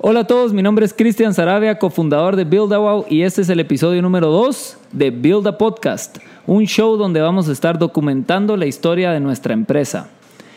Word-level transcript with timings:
Hola 0.00 0.20
a 0.20 0.26
todos, 0.28 0.52
mi 0.52 0.62
nombre 0.62 0.86
es 0.86 0.94
Cristian 0.94 1.34
Sarabia, 1.34 1.80
cofundador 1.80 2.36
de 2.36 2.44
Build 2.44 2.72
a 2.72 2.78
Wow 2.78 3.06
y 3.08 3.22
este 3.22 3.42
es 3.42 3.48
el 3.48 3.58
episodio 3.58 4.00
número 4.00 4.28
2 4.30 4.78
de 4.92 5.10
Build 5.10 5.48
a 5.48 5.58
Podcast, 5.58 6.18
un 6.46 6.66
show 6.66 6.96
donde 6.96 7.20
vamos 7.20 7.48
a 7.48 7.52
estar 7.52 7.80
documentando 7.80 8.56
la 8.56 8.66
historia 8.66 9.10
de 9.10 9.18
nuestra 9.18 9.54
empresa. 9.54 10.08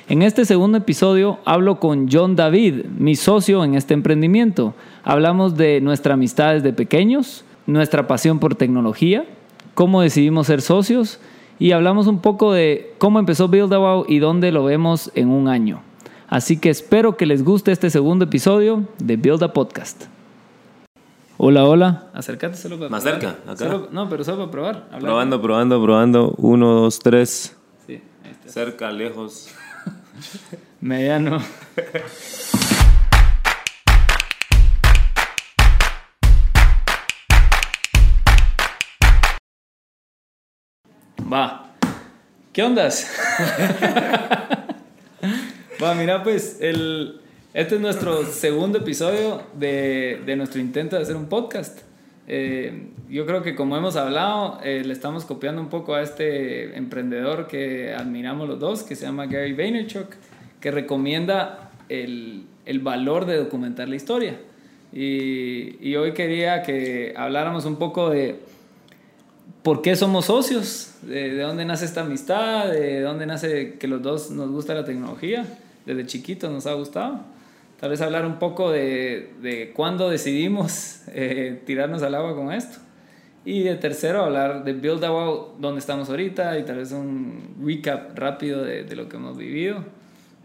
En 0.08 0.22
este 0.22 0.46
segundo 0.46 0.78
episodio 0.78 1.40
hablo 1.44 1.80
con 1.80 2.08
John 2.08 2.36
David, 2.36 2.86
mi 3.00 3.16
socio 3.16 3.64
en 3.64 3.74
este 3.74 3.96
emprendimiento. 3.96 4.76
Hablamos 5.04 5.58
de 5.58 5.82
nuestra 5.82 6.14
amistad 6.14 6.54
desde 6.54 6.72
pequeños, 6.72 7.44
nuestra 7.66 8.06
pasión 8.06 8.38
por 8.38 8.54
tecnología, 8.54 9.26
cómo 9.74 10.04
decidimos 10.04 10.46
ser 10.46 10.62
socios 10.62 11.20
y 11.58 11.72
hablamos 11.72 12.06
un 12.06 12.20
poco 12.20 12.54
de 12.54 12.94
cómo 13.00 13.18
empezó 13.18 13.48
Build 13.48 13.74
a 13.74 13.80
Wow 13.80 14.06
y 14.08 14.20
dónde 14.20 14.52
lo 14.52 14.66
vemos 14.66 15.12
en 15.16 15.30
un 15.30 15.48
año. 15.48 15.82
Así 16.32 16.58
que 16.58 16.70
espero 16.70 17.18
que 17.18 17.26
les 17.26 17.44
guste 17.44 17.74
este 17.74 17.90
segundo 17.90 18.24
episodio 18.24 18.88
de 19.00 19.18
Build 19.18 19.44
a 19.44 19.52
Podcast. 19.52 20.06
Hola, 21.38 21.66
hola. 21.66 22.08
Acércate 22.14 22.56
solo 22.56 22.78
para 22.78 22.90
Más 22.90 23.04
probar. 23.04 23.20
cerca, 23.22 23.52
acá. 23.52 23.58
Solo- 23.58 23.90
no, 23.92 24.08
pero 24.10 24.24
solo 24.24 24.38
para 24.38 24.52
probar. 24.52 24.76
hablar. 24.88 25.02
Probando, 25.02 25.42
probando, 25.42 25.84
probando. 25.84 26.34
Uno, 26.38 26.74
dos, 26.84 27.00
tres. 27.00 27.58
Sí, 27.86 28.02
ahí 28.24 28.32
está. 28.32 28.48
Cerca, 28.50 28.90
lejos. 28.94 29.50
Mediano. 30.80 31.40
Va. 41.32 41.68
¿Qué 42.54 42.64
ondas? 42.64 43.08
Va, 45.82 45.96
mira, 45.96 46.22
pues, 46.22 46.60
el, 46.62 47.22
este 47.56 47.76
es 47.76 47.82
nuestro 47.82 48.24
segundo 48.26 48.78
episodio 48.78 49.42
de, 49.58 50.22
de 50.28 50.36
nuestro 50.36 50.62
intento 50.62 50.96
de 50.96 51.02
hacer 51.02 51.16
un 51.16 51.26
podcast. 51.26 51.80
Eh, 52.28 52.90
yo 53.10 53.26
creo 53.26 53.42
que 53.42 53.56
como 53.56 53.76
hemos 53.76 53.96
hablado, 53.96 54.60
eh, 54.64 54.84
le 54.86 54.94
estamos 54.94 55.26
copiando 55.26 55.60
un 55.60 55.70
poco 55.70 55.96
a 55.96 56.04
este 56.04 56.78
emprendedor 56.78 57.48
que 57.48 57.96
admiramos 57.96 58.48
los 58.48 58.60
dos, 58.60 58.84
que 58.84 58.96
se 58.96 59.08
llama 59.08 59.26
Gary 59.26 59.54
Vaynerchuk, 59.54 60.06
que 60.60 60.70
recomienda 60.70 61.72
el, 61.90 62.44
el 62.68 62.80
valor 62.80 63.26
de 63.26 63.38
documentar 63.38 63.90
la 63.90 63.96
historia. 63.96 64.40
Y, 64.94 65.78
y 65.82 65.96
hoy 65.96 66.12
quería 66.14 66.62
que 66.62 67.16
habláramos 67.18 67.66
un 67.66 67.78
poco 67.78 68.12
de 68.12 68.40
por 69.64 69.82
qué 69.82 69.96
somos 69.96 70.26
socios, 70.26 70.94
de, 71.02 71.34
de 71.34 71.42
dónde 71.42 71.66
nace 71.66 71.86
esta 71.86 72.02
amistad, 72.02 72.70
de 72.70 73.02
dónde 73.02 73.26
nace 73.26 73.80
que 73.80 73.88
los 73.88 74.04
dos 74.04 74.30
nos 74.30 74.52
gusta 74.52 74.76
la 74.76 74.86
tecnología, 74.86 75.46
desde 75.86 76.06
chiquitos 76.06 76.52
nos 76.52 76.66
ha 76.68 76.74
gustado. 76.74 77.22
Tal 77.80 77.90
vez 77.90 78.02
hablar 78.02 78.26
un 78.26 78.38
poco 78.38 78.72
de, 78.72 79.34
de 79.42 79.72
cuándo 79.74 80.10
decidimos 80.10 81.02
eh, 81.08 81.62
tirarnos 81.66 82.04
al 82.04 82.16
agua 82.16 82.36
con 82.36 82.52
esto. 82.52 82.80
Y 83.44 83.64
de 83.64 83.76
tercero, 83.76 84.24
hablar 84.24 84.64
de 84.64 84.74
Build 84.74 85.04
a 85.04 85.10
Wow, 85.10 85.56
dónde 85.60 85.80
estamos 85.80 86.10
ahorita 86.10 86.60
y 86.60 86.64
tal 86.64 86.78
vez 86.78 86.92
un 86.92 87.56
recap 87.64 88.16
rápido 88.16 88.64
de, 88.64 88.84
de 88.84 88.96
lo 88.96 89.10
que 89.10 89.18
hemos 89.18 89.36
vivido. 89.36 89.84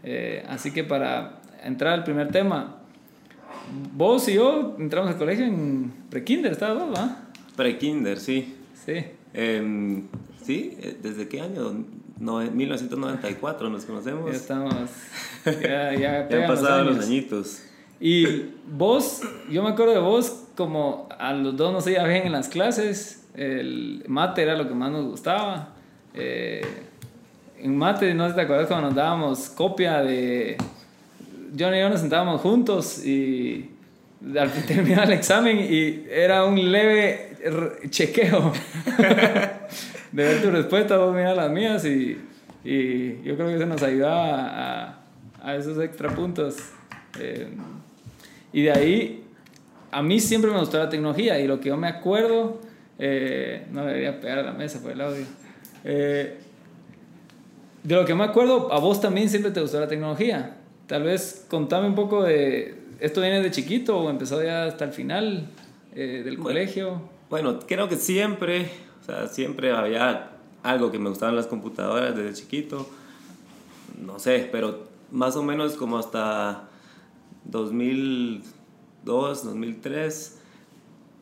Eh, 0.03 0.43
así 0.47 0.71
que 0.71 0.83
para 0.83 1.41
entrar 1.63 1.93
al 1.93 2.03
primer 2.03 2.29
tema, 2.29 2.77
vos 3.93 4.27
y 4.29 4.33
yo 4.33 4.75
entramos 4.79 5.11
al 5.11 5.17
colegio 5.17 5.45
en 5.45 5.91
pre-kinder, 6.09 6.51
¿estabas 6.51 6.87
vos, 6.87 6.97
va? 6.97 7.27
Pre-kinder, 7.55 8.19
sí. 8.19 8.55
Sí. 8.85 9.05
Em, 9.33 10.03
¿Sí? 10.41 10.77
Eh, 10.81 10.97
¿Desde 11.01 11.27
qué 11.27 11.41
año? 11.41 11.83
No, 12.19 12.41
en 12.41 12.55
1994 12.55 13.69
nos 13.69 13.85
conocemos. 13.85 14.31
Ya 14.31 14.37
estamos. 14.37 14.73
Ya, 15.45 15.93
ya, 15.93 16.27
Ya 16.29 16.37
han 16.37 16.47
pasado 16.47 16.83
los, 16.83 16.95
años. 16.95 17.05
añitos. 17.05 17.61
Y 17.99 18.51
vos, 18.67 19.21
yo 19.49 19.63
me 19.63 19.69
acuerdo 19.69 19.93
de 19.93 19.99
vos 19.99 20.43
como 20.55 21.07
a 21.17 21.33
los 21.33 21.55
dos 21.55 21.71
nos 21.71 21.87
iba 21.87 22.03
bien 22.03 22.25
en 22.25 22.31
las 22.31 22.49
clases. 22.49 23.25
El 23.35 24.03
mate 24.07 24.41
era 24.41 24.55
lo 24.55 24.67
que 24.67 24.73
más 24.73 24.91
nos 24.91 25.05
gustaba. 25.05 25.69
Eh, 26.13 26.65
en 27.59 27.75
mate, 27.77 28.13
no 28.13 28.25
sé 28.25 28.31
si 28.31 28.35
te 28.35 28.41
acuerdas 28.41 28.67
cuando 28.67 28.87
nos 28.87 28.95
dábamos 28.95 29.49
copia 29.49 30.01
de. 30.01 30.57
John 31.57 31.73
y 31.73 31.79
yo 31.79 31.89
nos 31.89 32.01
sentábamos 32.01 32.41
juntos 32.41 33.03
y 33.05 33.71
al 34.37 34.51
terminar 34.67 35.05
el 35.05 35.13
examen 35.13 35.59
y 35.59 36.05
era 36.09 36.43
un 36.45 36.71
leve 36.71 37.37
chequeo 37.89 38.51
de 40.11 40.23
ver 40.23 40.41
tu 40.41 40.49
respuesta, 40.51 40.97
vos 40.97 41.13
mirar 41.15 41.35
las 41.35 41.51
mías 41.51 41.83
y, 41.85 42.17
y 42.63 43.21
yo 43.23 43.35
creo 43.35 43.47
que 43.47 43.55
eso 43.55 43.65
nos 43.65 43.81
ayudaba 43.83 44.89
a, 44.89 44.99
a 45.43 45.55
esos 45.55 45.79
extra 45.83 46.09
puntos. 46.15 46.55
Eh, 47.19 47.47
y 48.53 48.63
de 48.63 48.71
ahí, 48.71 49.23
a 49.91 50.01
mí 50.01 50.19
siempre 50.19 50.51
me 50.51 50.59
gustó 50.59 50.77
la 50.77 50.89
tecnología 50.89 51.39
y 51.39 51.47
lo 51.47 51.59
que 51.59 51.69
yo 51.69 51.77
me 51.77 51.87
acuerdo, 51.87 52.61
eh, 52.99 53.65
no 53.71 53.85
debería 53.85 54.19
pegar 54.19 54.39
a 54.39 54.43
la 54.43 54.53
mesa 54.53 54.81
por 54.81 54.91
el 54.91 55.01
audio. 55.01 55.25
Eh, 55.83 56.37
de 57.83 57.95
lo 57.95 58.05
que 58.05 58.15
me 58.15 58.23
acuerdo, 58.23 58.71
a 58.73 58.79
vos 58.79 58.99
también 58.99 59.29
siempre 59.29 59.51
te 59.51 59.61
gustó 59.61 59.79
la 59.79 59.87
tecnología. 59.87 60.55
Tal 60.87 61.03
vez 61.03 61.45
contame 61.49 61.87
un 61.87 61.95
poco 61.95 62.23
de, 62.23 62.75
¿esto 62.99 63.21
viene 63.21 63.41
de 63.41 63.51
chiquito 63.51 63.97
o 63.99 64.09
empezó 64.09 64.43
ya 64.43 64.65
hasta 64.65 64.85
el 64.85 64.91
final 64.91 65.47
eh, 65.95 66.21
del 66.23 66.37
Bueno. 66.37 66.43
colegio? 66.43 67.01
Bueno, 67.29 67.59
creo 67.67 67.87
que 67.89 67.95
siempre, 67.97 68.69
o 69.07 69.11
sea, 69.11 69.27
siempre 69.27 69.71
había 69.71 70.31
algo 70.63 70.91
que 70.91 70.99
me 70.99 71.09
gustaban 71.09 71.35
las 71.35 71.47
computadoras 71.47 72.15
desde 72.15 72.33
chiquito. 72.33 72.87
No 74.05 74.19
sé, 74.19 74.47
pero 74.51 74.85
más 75.11 75.35
o 75.37 75.43
menos 75.43 75.73
como 75.77 75.97
hasta 75.97 76.67
2002, 77.45 79.45
2003, 79.45 80.39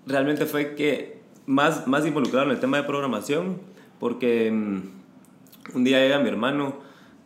realmente 0.07 0.45
fue 0.45 0.75
que 0.75 1.19
más, 1.45 1.87
más 1.87 2.05
involucrado 2.05 2.45
en 2.47 2.51
el 2.51 2.59
tema 2.59 2.77
de 2.77 2.83
programación, 2.83 3.57
porque 3.99 4.51
mm, 4.51 4.81
un 5.75 5.83
día 5.83 5.99
llega 5.99 6.19
mi 6.19 6.29
hermano, 6.29 6.75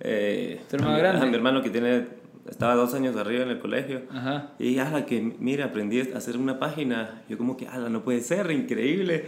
eh, 0.01 0.61
¿Tu 0.69 0.75
hermano 0.75 0.93
a 0.93 0.97
mi- 0.97 1.01
grande? 1.01 1.25
a 1.25 1.29
mi 1.29 1.35
hermano 1.35 1.61
que 1.61 1.69
tiene, 1.69 2.07
estaba 2.49 2.75
dos 2.75 2.93
años 2.93 3.15
arriba 3.15 3.43
en 3.43 3.49
el 3.49 3.59
colegio, 3.59 4.03
Ajá. 4.11 4.51
y 4.59 4.77
ala, 4.79 5.05
que 5.05 5.35
mira, 5.39 5.65
aprendí 5.65 6.01
a 6.13 6.17
hacer 6.17 6.37
una 6.37 6.59
página. 6.59 7.21
Yo 7.29 7.37
como 7.37 7.55
que, 7.57 7.67
ala, 7.67 7.89
no 7.89 8.01
puede 8.03 8.21
ser, 8.21 8.49
increíble. 8.51 9.25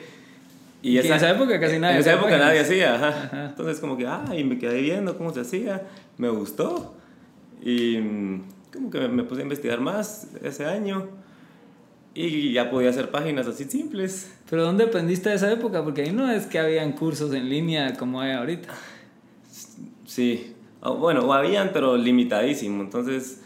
Y 0.84 0.97
en 0.97 1.14
esa 1.14 1.30
época 1.30 1.59
casi 1.59 1.78
nadie 1.80 1.96
En 1.96 2.02
esa 2.02 2.12
hacía 2.12 2.19
época 2.22 2.38
nadie 2.38 2.62
páginas. 2.62 2.66
hacía, 2.66 2.96
ajá. 2.96 3.08
Ajá. 3.25 3.46
Entonces 3.50 3.80
como 3.80 3.97
que, 3.97 4.08
ah, 4.08 4.25
y 4.36 4.44
me 4.44 4.58
quedé 4.58 4.81
viendo 4.81 5.18
cómo 5.18 5.31
se 5.34 5.42
hacía, 5.42 5.84
me 6.18 6.30
gustó. 6.30 6.96
Y 7.64 7.97
mm, 7.97 8.44
como 8.74 8.90
que 8.90 9.00
me, 9.02 9.08
me 9.09 9.24
puse 9.24 9.42
a 9.42 9.44
investigar 9.44 9.80
más 9.80 10.28
ese 10.44 10.66
año. 10.66 11.08
Y 12.14 12.52
ya 12.52 12.69
podía 12.69 12.90
hacer 12.90 13.09
páginas 13.09 13.47
así 13.47 13.64
simples. 13.66 14.34
¿Pero 14.50 14.64
dónde 14.66 14.84
aprendiste 14.86 15.30
de 15.30 15.36
esa 15.36 15.50
época? 15.52 15.81
Porque 15.84 16.02
ahí 16.02 16.12
no 16.12 16.30
es 16.30 16.46
que 16.46 16.59
habían 16.59 16.92
cursos 16.94 17.34
en 17.34 17.48
línea 17.48 17.94
como 17.94 18.19
hay 18.19 18.31
ahorita. 18.34 18.69
Sí. 20.06 20.56
Bueno, 20.81 21.22
o 21.25 21.34
habían, 21.34 21.72
pero 21.74 21.96
limitadísimo. 21.98 22.81
Entonces... 22.84 23.42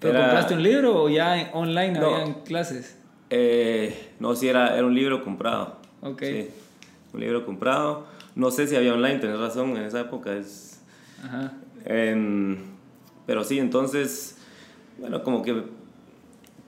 ¿Pero 0.00 0.14
era- 0.14 0.26
compraste 0.28 0.54
un 0.54 0.62
libro 0.62 1.02
o 1.02 1.08
ya 1.08 1.50
online 1.52 1.92
No. 2.00 2.14
habían 2.14 2.34
clases? 2.42 2.96
Eh, 3.30 4.10
no, 4.18 4.34
sí, 4.34 4.48
era, 4.48 4.76
era 4.76 4.86
un 4.86 4.94
libro 4.94 5.22
comprado. 5.22 5.77
Ok. 6.02 6.22
Sí, 6.22 6.48
un 7.12 7.20
libro 7.20 7.44
comprado. 7.44 8.06
No 8.34 8.50
sé 8.50 8.66
si 8.66 8.76
había 8.76 8.94
online, 8.94 9.18
tenés 9.18 9.38
razón, 9.38 9.76
en 9.76 9.82
esa 9.84 10.00
época 10.00 10.34
es... 10.36 10.80
Ajá. 11.24 11.52
pero 13.26 13.42
sí, 13.44 13.58
entonces, 13.58 14.36
bueno, 14.98 15.24
como 15.24 15.42
que, 15.42 15.64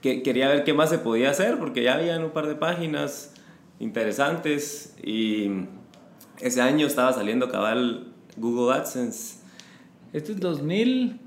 que 0.01 0.21
quería 0.23 0.49
ver 0.49 0.63
qué 0.65 0.73
más 0.73 0.89
se 0.89 0.97
podía 0.97 1.29
hacer, 1.29 1.57
porque 1.57 1.83
ya 1.83 1.95
habían 1.95 2.23
un 2.23 2.31
par 2.31 2.47
de 2.47 2.55
páginas 2.55 3.33
interesantes 3.79 4.95
y 5.01 5.49
ese 6.41 6.61
año 6.61 6.85
estaba 6.85 7.13
saliendo 7.13 7.49
cabal 7.49 8.07
Google 8.37 8.73
AdSense, 8.75 9.39
Esto 10.13 10.33
es 10.33 10.39
2000, 10.39 11.19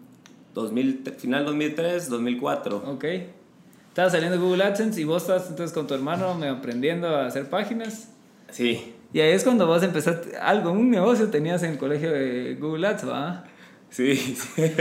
2000, 0.54 1.04
final 1.16 1.45
2003, 1.47 2.09
2004. 2.10 2.77
ok. 2.77 3.04
Estaba 3.94 4.10
saliendo 4.10 4.41
Google 4.41 4.64
AdSense 4.64 5.00
y 5.00 5.04
vos 5.04 5.22
estás 5.22 5.48
entonces 5.50 5.72
con 5.72 5.86
tu 5.86 5.94
hermano 5.94 6.34
medio 6.34 6.54
aprendiendo 6.54 7.06
a 7.06 7.26
hacer 7.26 7.48
páginas. 7.48 8.08
Sí, 8.50 8.92
Y 9.12 9.20
ahí 9.20 9.30
es 9.30 9.44
cuando 9.44 9.68
vos 9.68 9.84
empezaste, 9.84 10.36
algo, 10.36 10.72
un 10.72 10.91
negocio 10.91 11.28
tenías 11.30 11.62
en 11.62 11.70
el 11.70 11.78
colegio 11.78 12.10
de 12.10 12.56
Google 12.60 12.88
Ads, 12.88 13.08
¿va? 13.08 13.44
sí, 13.91 14.16
sí. 14.16 14.36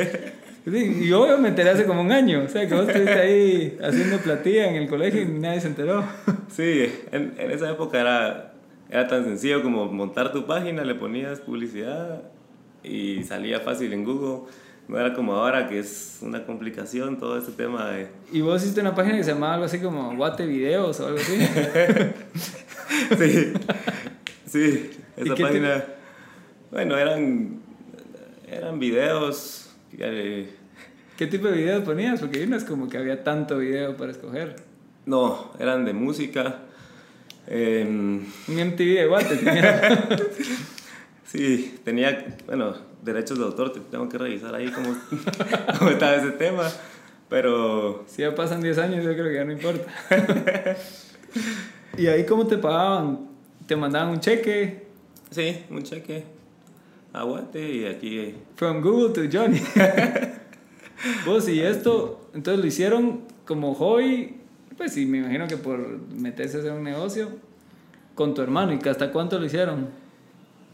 Sí, 0.65 1.01
Y 1.04 1.07
yo 1.10 1.38
me 1.38 1.50
enteré 1.50 1.69
hace 1.69 1.86
como 1.86 2.01
un 2.01 2.12
año, 2.12 2.42
o 2.44 2.48
sea 2.48 2.68
que 2.68 2.74
vos 2.74 2.88
estuviste 2.88 3.13
ahí 3.13 3.77
haciendo 3.83 4.18
platilla 4.18 4.68
en 4.68 4.77
el 4.77 4.89
colegio 4.89 5.21
y 5.21 5.25
nadie 5.25 5.62
se 5.62 5.68
enteró. 5.68 6.04
Sí, 6.50 6.92
en, 7.12 7.36
en 7.38 7.51
esa 7.51 7.69
época 7.69 8.01
era, 8.01 8.54
era 8.89 9.07
tan 9.07 9.25
sencillo 9.25 9.62
como 9.62 9.86
montar 9.92 10.31
tu 10.31 10.48
página, 10.48 10.83
le 10.83 10.95
ponías 10.95 11.39
publicidad 11.39 12.24
y 12.83 13.21
salía 13.25 13.60
fácil 13.60 13.94
en 13.94 14.06
Google. 14.06 14.50
No 14.88 15.00
era 15.00 15.14
como 15.14 15.36
ahora 15.36 15.68
que 15.70 15.80
es 15.80 16.20
una 16.22 16.46
complicación 16.46 17.18
todo 17.18 17.38
este 17.38 17.52
tema 17.54 17.90
de... 17.92 18.10
Y 18.32 18.42
vos 18.42 18.62
hiciste 18.62 18.82
una 18.82 18.94
página 18.94 19.18
que 19.18 19.24
se 19.24 19.34
llamaba 19.34 19.54
algo 19.54 19.66
así 19.66 19.80
como 19.80 20.16
Guate 20.16 20.46
Videos 20.46 21.00
o 21.00 21.08
algo 21.08 21.20
así. 21.20 21.38
Sí, 23.18 23.54
sí, 24.46 24.92
¿Y 25.18 25.22
esa 25.24 25.36
página... 25.36 25.84
Bueno, 26.70 26.98
eran, 26.98 27.60
eran 28.48 28.80
videos... 28.80 29.74
eh, 29.98 30.50
¿Qué 31.18 31.28
tipo 31.28 31.48
de 31.48 31.58
videos 31.58 31.84
ponías? 31.84 32.20
Porque 32.20 32.46
no 32.46 32.56
es 32.56 32.64
como 32.64 32.90
que 32.90 32.98
había 32.98 33.24
tanto 33.24 33.58
video 33.58 33.96
para 33.96 34.12
escoger. 34.12 34.58
No, 35.06 35.52
eran 35.60 35.86
de 35.86 35.94
música. 35.94 36.60
Eh, 37.48 37.84
Un 37.86 38.26
MTV 38.48 38.78
de 38.78 39.08
Guate 39.08 39.36
tenía. 39.38 40.08
sí, 41.26 41.80
tenía, 41.84 42.36
bueno, 42.46 42.76
derechos 43.04 43.38
de 43.38 43.46
autor, 43.46 43.72
te- 43.74 43.80
tengo 43.82 44.08
que 44.10 44.18
revisar 44.18 44.54
ahí 44.56 44.70
cómo, 44.72 44.96
cómo 45.80 45.90
estaba 45.92 46.16
ese 46.16 46.32
tema. 46.32 46.70
Pero 47.30 48.04
Si 48.08 48.22
ya 48.22 48.36
pasan 48.36 48.62
10 48.62 48.78
años, 48.78 49.04
yo 49.04 49.14
creo 49.14 49.26
que 49.26 49.36
ya 49.36 49.46
no 49.46 49.52
importa. 49.54 49.92
¿Y 51.98 52.08
ahí 52.08 52.26
cómo 52.26 52.46
te 52.48 52.58
pagaban? 52.58 53.28
¿Te 53.68 53.76
mandaban 53.76 54.10
un 54.10 54.20
cheque? 54.20 54.84
sí, 55.32 55.64
un 55.72 55.82
cheque, 55.82 56.26
aguante 57.12 57.68
y 57.72 57.86
aquí 57.86 58.36
From 58.56 58.82
Google 58.82 59.10
to 59.14 59.22
Johnny. 59.36 59.60
Vos 61.26 61.48
y 61.50 61.60
esto, 61.62 62.30
entonces 62.34 62.62
lo 62.62 62.68
hicieron 62.68 63.22
como 63.46 63.74
hobby, 63.74 64.38
pues 64.78 64.94
sí, 64.94 65.06
me 65.06 65.18
imagino 65.20 65.48
que 65.48 65.58
por 65.58 65.80
meterse 66.12 66.58
a 66.58 66.60
hacer 66.62 66.72
un 66.72 66.84
negocio 66.84 67.30
con 68.16 68.34
tu 68.36 68.42
hermano. 68.44 68.74
¿Y 68.74 68.88
hasta 68.88 69.12
cuánto 69.12 69.40
lo 69.40 69.46
hicieron? 69.46 69.88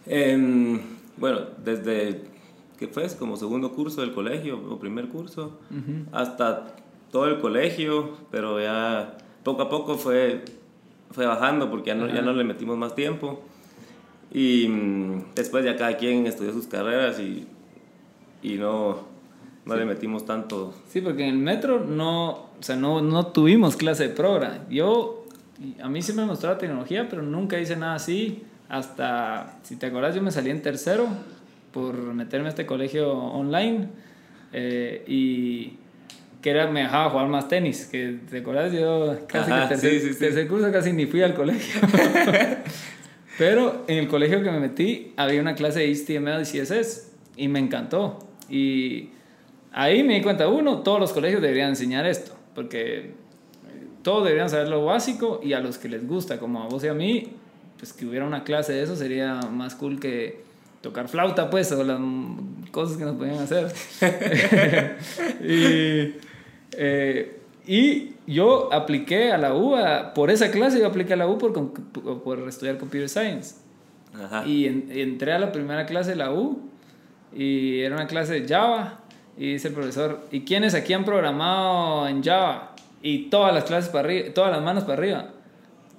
Em, 0.05 0.79
bueno, 1.19 1.41
desde 1.63 2.23
que 2.77 2.87
fue 2.87 3.07
como 3.17 3.35
segundo 3.35 3.73
curso 3.73 4.01
del 4.01 4.13
colegio 4.13 4.57
o 4.57 4.79
primer 4.79 5.09
curso 5.09 5.59
hasta 6.11 6.75
todo 7.11 7.27
el 7.27 7.39
colegio, 7.39 8.17
pero 8.31 8.61
ya 8.61 9.17
poco 9.43 9.63
a 9.63 9.69
poco 9.69 9.97
fue, 9.97 10.45
fue 11.11 11.25
bajando 11.25 11.69
porque 11.69 11.87
ya 11.87 11.95
no, 11.95 12.07
ya 12.07 12.21
no 12.21 12.33
le 12.33 12.43
metimos 12.43 12.77
más 12.77 12.95
tiempo. 12.95 13.41
Y 14.31 14.67
mm, 14.67 15.33
después 15.35 15.65
ya 15.65 15.75
cada 15.75 15.97
quien 15.97 16.27
estudió 16.27 16.53
sus 16.53 16.67
carreras 16.67 17.19
y, 17.19 17.47
y 18.43 18.55
no, 18.55 18.99
no 19.65 19.75
le 19.75 19.85
metimos 19.85 20.25
tanto. 20.25 20.73
Sí, 20.87 21.01
porque 21.01 21.23
en 21.23 21.29
el 21.29 21.37
metro 21.37 21.83
no, 21.83 22.29
o 22.29 22.61
sea, 22.61 22.75
no, 22.75 23.01
no 23.01 23.27
tuvimos 23.27 23.75
clase 23.75 24.09
de 24.09 24.13
progra. 24.13 24.65
Yo, 24.69 25.25
a 25.81 25.89
mí 25.89 26.01
sí 26.01 26.13
me 26.13 26.25
mostró 26.25 26.49
la 26.49 26.57
tecnología, 26.57 27.07
pero 27.09 27.23
nunca 27.23 27.59
hice 27.59 27.75
nada 27.75 27.95
así. 27.95 28.43
Hasta, 28.69 29.57
si 29.63 29.75
te 29.75 29.87
acuerdas, 29.87 30.15
yo 30.15 30.21
me 30.21 30.31
salí 30.31 30.51
en 30.51 30.61
tercero 30.61 31.07
por 31.73 31.95
meterme 32.13 32.47
a 32.47 32.49
este 32.49 32.65
colegio 32.65 33.11
online 33.11 33.87
eh, 34.53 35.03
y 35.07 35.73
que 36.41 36.51
era, 36.51 36.67
me 36.67 36.83
dejaba 36.83 37.09
jugar 37.09 37.27
más 37.27 37.47
tenis. 37.47 37.87
Que 37.91 38.19
te 38.29 38.39
acuerdas, 38.39 38.71
yo 38.71 39.17
casi 39.27 39.51
Ajá, 39.51 39.63
que 39.63 39.75
tercer, 39.75 39.91
sí, 39.91 39.99
sí, 39.99 40.13
sí. 40.13 40.19
tercer 40.19 40.47
curso 40.47 40.71
casi 40.71 40.93
ni 40.93 41.05
fui 41.05 41.21
al 41.21 41.33
colegio. 41.33 41.81
Pero 43.37 43.85
en 43.87 43.97
el 43.97 44.07
colegio 44.07 44.43
que 44.43 44.51
me 44.51 44.59
metí 44.59 45.13
había 45.17 45.41
una 45.41 45.55
clase 45.55 45.79
de 45.79 45.93
HTML 45.93 46.41
y 46.41 46.45
CSS 46.45 47.11
y 47.37 47.47
me 47.47 47.59
encantó. 47.59 48.19
Y 48.49 49.09
ahí 49.71 50.03
me 50.03 50.15
di 50.15 50.21
cuenta, 50.21 50.47
uno, 50.47 50.79
todos 50.79 50.99
los 50.99 51.13
colegios 51.13 51.41
deberían 51.41 51.69
enseñar 51.69 52.05
esto, 52.05 52.35
porque 52.53 52.97
eh, 52.97 53.13
todos 54.03 54.25
deberían 54.25 54.49
saber 54.49 54.67
lo 54.67 54.83
básico 54.83 55.39
y 55.41 55.53
a 55.53 55.59
los 55.61 55.77
que 55.77 55.87
les 55.87 56.05
gusta, 56.05 56.37
como 56.37 56.61
a 56.61 56.67
vos 56.67 56.83
y 56.83 56.89
a 56.89 56.93
mí, 56.93 57.31
pues 57.79 57.93
que 57.93 58.05
hubiera 58.05 58.25
una 58.25 58.43
clase 58.43 58.73
de 58.73 58.83
eso 58.83 58.95
sería 58.95 59.35
más 59.51 59.73
cool 59.75 59.99
que 59.99 60.43
tocar 60.81 61.07
flauta, 61.07 61.49
pues, 61.49 61.71
o 61.71 61.83
las 61.83 61.99
cosas 62.71 62.97
que 62.97 63.03
nos 63.05 63.15
podían 63.15 63.39
hacer. 63.39 63.73
y, 65.41 66.15
eh, 66.77 67.39
y 67.67 68.13
yo 68.27 68.71
apliqué 68.73 69.31
a 69.31 69.37
la 69.37 69.53
U, 69.55 69.75
a- 69.75 70.13
por 70.13 70.29
esa 70.31 70.51
clase 70.51 70.79
yo 70.79 70.87
apliqué 70.87 71.13
a 71.13 71.17
la 71.17 71.27
U 71.27 71.37
por, 71.37 71.53
por 72.23 72.47
estudiar 72.47 72.77
Computer 72.77 73.09
Science. 73.09 73.55
Ajá. 74.13 74.45
Y 74.45 74.65
en- 74.65 74.89
entré 74.91 75.33
a 75.33 75.39
la 75.39 75.51
primera 75.51 75.85
clase 75.85 76.11
de 76.11 76.15
la 76.15 76.31
U 76.33 76.61
y 77.35 77.79
era 77.81 77.95
una 77.95 78.07
clase 78.07 78.41
de 78.41 78.47
Java 78.47 78.99
y 79.37 79.53
dice 79.53 79.67
el 79.69 79.73
profesor, 79.73 80.21
¿y 80.31 80.41
quiénes 80.41 80.73
aquí 80.73 80.93
han 80.93 81.05
programado 81.05 82.07
en 82.07 82.23
Java? 82.23 82.75
Y 83.01 83.29
todas 83.29 83.53
las 83.53 83.63
clases 83.65 83.89
para 83.89 84.05
arriba, 84.07 84.33
todas 84.33 84.51
las 84.51 84.61
manos 84.63 84.83
para 84.83 84.95
arriba. 84.95 85.29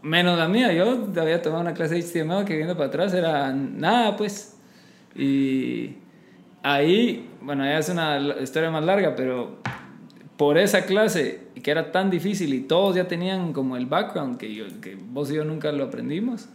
Menos 0.02 0.38
la 0.38 0.48
mía, 0.48 0.72
yo 0.72 1.08
había 1.20 1.42
tomado 1.42 1.60
una 1.60 1.74
clase 1.74 1.94
de 1.94 2.02
HTML 2.02 2.44
que 2.44 2.56
viendo 2.56 2.74
para 2.74 2.88
atrás 2.88 3.12
era 3.12 3.52
nada, 3.52 4.16
pues. 4.16 4.56
Y 5.14 5.96
ahí, 6.62 7.28
bueno, 7.42 7.64
ya 7.64 7.78
es 7.78 7.88
una 7.88 8.36
historia 8.40 8.70
más 8.70 8.84
larga, 8.84 9.14
pero 9.14 9.58
por 10.36 10.56
esa 10.56 10.86
clase 10.86 11.48
que 11.62 11.70
era 11.70 11.92
tan 11.92 12.08
difícil 12.08 12.54
y 12.54 12.60
todos 12.60 12.96
ya 12.96 13.06
tenían 13.06 13.52
como 13.52 13.76
el 13.76 13.86
background 13.86 14.38
que, 14.38 14.54
yo, 14.54 14.64
que 14.80 14.96
vos 14.96 15.30
y 15.30 15.34
yo 15.34 15.44
nunca 15.44 15.70
lo 15.72 15.84
aprendimos, 15.84 16.48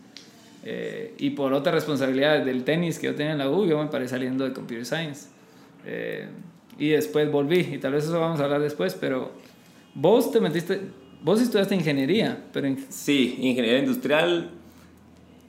eh, 0.63 1.13
y 1.19 1.29
por 1.29 1.53
otras 1.53 1.75
responsabilidades 1.75 2.43
del 2.43 2.63
tenis 2.63 2.97
que 2.97 3.05
yo 3.05 3.15
tenía 3.15 3.33
en 3.33 3.37
la 3.37 3.49
U, 3.49 3.67
yo 3.67 3.77
me 3.77 3.87
paré 3.89 4.07
saliendo 4.07 4.43
de 4.43 4.53
Computer 4.53 4.83
Science. 4.83 5.27
Eh, 5.85 6.27
y 6.79 6.89
después 6.89 7.31
volví, 7.31 7.59
y 7.59 7.77
tal 7.77 7.93
vez 7.93 8.05
eso 8.05 8.19
vamos 8.19 8.39
a 8.39 8.45
hablar 8.45 8.61
después, 8.61 8.95
pero 8.99 9.31
vos 9.93 10.31
te 10.31 10.41
metiste, 10.41 10.81
vos 11.25 11.41
estudiaste 11.41 11.73
ingeniería, 11.75 12.45
pero 12.53 12.67
en- 12.67 12.85
Sí, 12.89 13.35
ingeniería 13.41 13.79
industrial. 13.79 14.51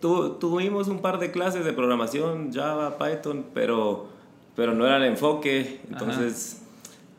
Tu- 0.00 0.30
tuvimos 0.38 0.88
un 0.88 1.00
par 1.00 1.18
de 1.18 1.30
clases 1.30 1.64
de 1.64 1.72
programación, 1.72 2.50
Java, 2.52 2.98
Python, 2.98 3.44
pero, 3.54 4.08
pero 4.56 4.74
no 4.74 4.86
era 4.86 4.96
el 4.96 5.04
enfoque. 5.04 5.80
Entonces, 5.90 6.62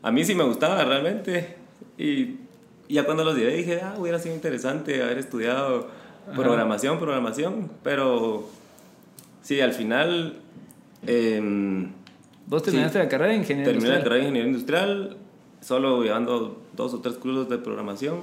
a 0.02 0.10
mí 0.10 0.24
sí 0.24 0.34
me 0.34 0.44
gustaba 0.44 0.84
realmente. 0.84 1.56
Y 1.98 2.36
ya 2.88 3.04
cuando 3.04 3.24
los 3.24 3.36
llevé 3.36 3.54
dije, 3.56 3.80
ah, 3.82 3.94
hubiera 3.98 4.18
sido 4.18 4.34
interesante 4.34 5.02
haber 5.02 5.18
estudiado 5.18 5.88
programación, 6.34 6.98
programación. 6.98 7.70
Pero 7.82 8.48
sí, 9.42 9.60
al 9.60 9.72
final 9.72 10.36
em, 11.06 11.90
vos 12.46 12.62
Sí. 12.62 12.66
terminaste 12.70 12.98
la 12.98 13.08
carrera 13.08 13.30
de 13.32 13.38
ingeniería 13.38 13.72
terminé 13.72 13.88
la 13.88 13.94
industrial. 13.98 14.02
carrera 14.02 14.22
de 14.22 14.28
ingeniería 14.28 14.50
industrial, 14.50 15.16
solo 15.60 16.02
llevando 16.02 16.60
dos 16.76 16.94
o 16.94 17.00
tres 17.00 17.14
cursos 17.16 17.48
de 17.48 17.58
programación. 17.58 18.16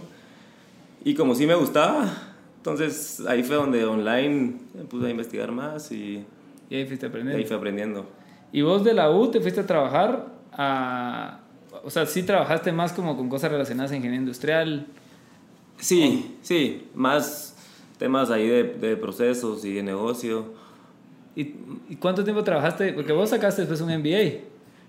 Y 1.06 1.14
como 1.14 1.36
sí 1.36 1.46
me 1.48 1.56
gustaba, 1.56 2.12
entonces 2.58 3.22
ahí 3.28 3.44
fue 3.44 3.56
donde 3.56 3.86
online 3.86 4.56
me 4.74 4.84
puse 4.84 5.08
a 5.08 5.10
investigar 5.12 5.52
más 5.54 5.90
y, 5.92 6.26
Y 6.70 6.76
ahí 6.76 6.86
fuiste 6.86 7.06
y 7.06 7.10
aprendiendo. 7.10 7.38
ahí 7.40 7.46
fue 7.48 7.56
aprendiendo. 7.58 8.06
Y 8.52 8.62
vos 8.64 8.84
de 8.84 8.94
la 8.94 9.10
U 9.12 9.30
te 9.32 9.40
fuiste 9.40 9.62
a 9.62 9.66
trabajar 9.68 10.28
a... 10.52 11.40
O 11.84 11.90
sea, 11.90 12.06
sí 12.06 12.24
trabajaste 12.24 12.72
más 12.72 12.92
como 12.94 13.16
con 13.16 13.30
cosas 13.30 13.52
relacionadas 13.52 13.92
a 13.92 13.96
ingeniería 13.96 14.20
industrial. 14.22 14.88
Sí, 15.78 16.38
sí, 16.42 16.88
más 16.96 17.56
temas 18.00 18.32
ahí 18.32 18.48
de, 18.48 18.64
de 18.64 18.98
procesos 18.98 19.64
y 19.66 19.74
de 19.74 19.84
negocio. 19.84 20.54
¿Y, 21.36 21.54
y 21.90 21.96
cuánto 22.00 22.24
tiempo 22.24 22.44
trabajaste? 22.44 22.94
Porque 22.94 23.12
vos 23.14 23.30
sacaste 23.30 23.62
después 23.64 23.82
un 23.82 23.90
MBA. 23.96 24.40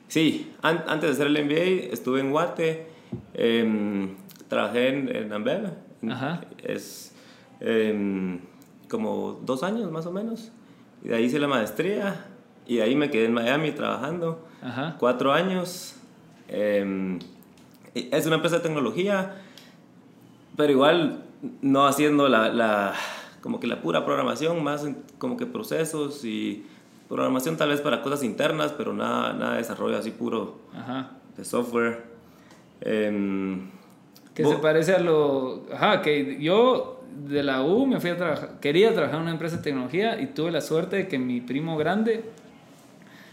Sí, 0.09 0.53
an- 0.63 0.85
antes 0.87 1.11
de 1.19 1.25
hacer 1.25 1.27
el 1.27 1.45
MBA 1.45 1.93
estuve 1.93 2.21
en 2.21 2.31
Guate, 2.31 2.87
em, 3.35 4.11
trabajé 4.49 4.89
en, 4.89 5.15
en 5.15 5.33
Ambev, 5.33 5.71
Ajá. 6.11 6.41
es 6.63 7.15
em, 7.61 8.41
como 8.89 9.41
dos 9.45 9.63
años 9.63 9.91
más 9.91 10.07
o 10.07 10.13
menos, 10.13 10.51
y 11.03 11.09
de 11.09 11.17
ahí 11.17 11.25
hice 11.25 11.39
la 11.39 11.49
maestría, 11.49 12.27
y 12.67 12.77
de 12.77 12.83
ahí 12.83 12.95
me 12.97 13.11
quedé 13.11 13.27
en 13.27 13.33
Miami 13.35 13.73
trabajando, 13.73 14.47
Ajá. 14.63 14.97
cuatro 14.99 15.33
años, 15.33 15.97
y 17.95 18.09
es 18.15 18.27
una 18.27 18.37
empresa 18.37 18.57
de 18.57 18.63
tecnología, 18.63 19.37
pero 20.57 20.73
igual 20.73 21.23
no 21.63 21.87
haciendo 21.87 22.29
la, 22.29 22.49
la- 22.49 22.95
como 23.41 23.61
que 23.61 23.67
la 23.67 23.81
pura 23.83 24.05
programación, 24.05 24.63
más 24.65 24.85
en- 24.85 25.03
como 25.19 25.37
que 25.37 25.47
procesos 25.47 26.25
y 26.25 26.67
programación 27.09 27.57
tal 27.57 27.69
vez 27.69 27.81
para 27.81 28.03
cosas 28.03 28.23
internas, 28.25 28.73
pero 28.77 28.93
nada, 28.93 29.33
nada 29.33 29.53
de 29.53 29.59
desarrollo 29.59 29.97
así 29.97 30.11
puro 30.11 30.59
Ajá. 30.75 31.11
de 31.37 31.45
software. 31.45 32.05
Em, 32.81 33.71
Que 34.37 34.45
bo- 34.45 34.51
se 34.53 34.57
parece 34.59 34.95
a 34.95 35.01
lo... 35.01 35.67
Ajá, 35.73 36.03
que 36.03 36.39
yo 36.41 37.03
de 37.29 37.43
la 37.43 37.63
U 37.63 37.87
me 37.87 37.99
fui 37.99 38.11
a 38.11 38.17
trabajar... 38.17 38.61
Quería 38.61 38.93
trabajar 38.93 39.17
en 39.17 39.23
una 39.23 39.31
empresa 39.33 39.57
de 39.57 39.63
tecnología 39.63 40.21
y 40.21 40.27
tuve 40.27 40.53
la 40.53 40.61
suerte 40.61 40.97
de 40.97 41.09
que 41.09 41.19
mi 41.19 41.41
primo 41.41 41.77
grande 41.77 42.23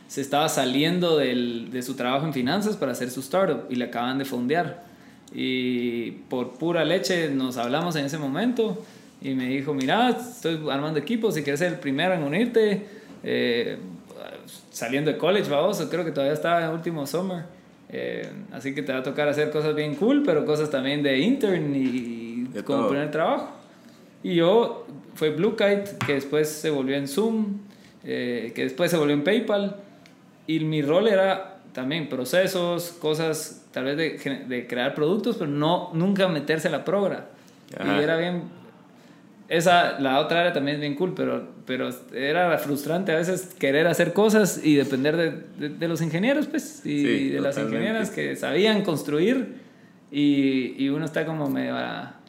se 0.08 0.22
estaba 0.22 0.48
saliendo 0.50 1.18
del- 1.18 1.70
de 1.72 1.82
su 1.84 1.96
trabajo 1.96 2.26
en 2.26 2.34
finanzas 2.34 2.78
para 2.78 2.94
hacer 2.94 3.10
su 3.12 3.20
startup 3.20 3.66
y 3.70 3.76
le 3.76 3.86
acaban 3.86 4.18
de 4.18 4.26
fondear. 4.26 4.84
Y 5.34 6.12
por 6.30 6.52
pura 6.52 6.86
leche 6.86 7.30
nos 7.30 7.58
hablamos 7.58 7.96
en 7.96 8.06
ese 8.06 8.18
momento 8.18 8.82
y 9.22 9.34
me 9.34 9.48
dijo, 9.48 9.74
mira, 9.74 10.10
estoy 10.10 10.60
armando 10.70 11.00
equipo, 11.00 11.32
si 11.32 11.42
quieres 11.44 11.60
ser 11.60 11.74
el 11.74 11.80
primero 11.80 12.14
en 12.14 12.24
unirte, 12.24 12.86
eh, 13.24 13.78
saliendo 14.72 15.12
de 15.12 15.18
college, 15.18 15.50
vamos, 15.50 15.82
creo 15.90 16.06
que 16.06 16.12
todavía 16.12 16.34
estaba 16.34 16.64
en 16.64 16.70
último 16.72 17.08
summer. 17.08 17.46
Eh, 17.90 18.28
así 18.52 18.74
que 18.74 18.82
te 18.82 18.92
va 18.92 19.00
a 19.00 19.04
tocar 19.04 19.28
hacer 19.28 19.52
cosas 19.52 19.76
bien 19.76 19.96
cool, 19.96 20.24
pero 20.26 20.46
cosas 20.46 20.70
también 20.72 21.04
de 21.04 21.20
intern 21.20 21.76
y 21.76 22.44
De 22.46 22.64
como 22.64 22.80
todo. 22.80 22.90
primer 22.90 23.12
trabajo. 23.12 23.52
Y 24.24 24.36
yo, 24.36 24.88
fue 25.16 25.30
Blue 25.32 25.52
Kite, 25.56 25.98
que 26.06 26.14
después 26.14 26.50
se 26.50 26.70
volvió 26.70 26.96
en 26.96 27.08
Zoom, 27.08 27.60
eh, 28.04 28.52
que 28.56 28.64
después 28.64 28.90
se 28.90 28.98
volvió 28.98 29.14
en 29.14 29.24
PayPal. 29.24 29.76
Y 30.48 30.60
mi 30.62 30.82
rol 30.82 31.08
era 31.08 31.60
también 31.74 32.10
procesos, 32.10 32.92
cosas 33.00 33.66
tal 33.72 33.86
vez 33.86 33.98
de, 33.98 34.46
de 34.48 34.68
crear 34.68 34.94
productos, 34.96 35.38
pero 35.38 35.50
no, 35.52 35.92
nunca 35.94 36.28
meterse 36.28 36.68
a 36.68 36.72
la 36.72 36.84
progra. 36.86 37.30
Ajá. 37.78 38.00
Y 38.00 38.04
era 38.04 38.18
bien... 38.18 38.63
esa, 39.50 40.00
la 40.00 40.20
otra 40.20 40.42
área 40.42 40.54
también 40.54 40.76
es 40.76 40.82
bien 40.82 40.96
cool, 40.96 41.14
pero, 41.16 41.50
pero 41.66 41.90
era 42.14 42.58
frustrante 42.58 43.12
a 43.12 43.18
veces 43.18 43.54
querer 43.60 43.88
hacer 43.88 44.14
cosas 44.14 44.60
y 44.64 44.76
depender 44.76 45.18
de, 45.18 45.70
de, 45.70 45.88
los 45.88 46.02
ingenieros, 46.02 46.48
pues, 46.48 46.86
y 46.86 47.30
de 47.30 47.40
las 47.42 47.58
ingenieras 47.58 48.10
que 48.10 48.36
sabían 48.36 48.84
construir 48.84 49.56
y, 50.12 50.76
y 50.78 50.90
uno 50.90 51.06
está 51.06 51.26
como 51.26 51.50
medio 51.50 51.76
a, 51.76 52.20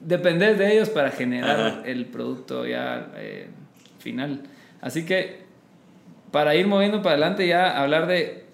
depender 0.00 0.56
de 0.56 0.72
ellos 0.72 0.88
para 0.88 1.10
generar 1.10 1.82
el 1.84 2.06
producto 2.06 2.66
ya 2.66 3.10
eh, 3.16 3.48
final. 3.98 4.42
Así 4.80 5.04
que 5.04 5.42
para 6.30 6.54
ir 6.54 6.66
moviendo 6.66 7.02
para 7.02 7.16
adelante 7.16 7.46
ya 7.46 7.78
hablar 7.78 8.06
de 8.06 8.44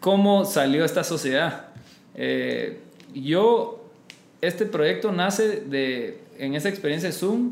cómo 0.00 0.44
salió 0.44 0.84
esta 0.84 1.04
sociedad. 1.04 1.66
Eh, 2.14 2.80
yo, 3.14 3.77
este 4.40 4.66
proyecto 4.66 5.12
nace 5.12 5.60
de, 5.60 6.20
en 6.38 6.54
esa 6.54 6.68
experiencia 6.68 7.08
de 7.08 7.14
Zoom, 7.14 7.50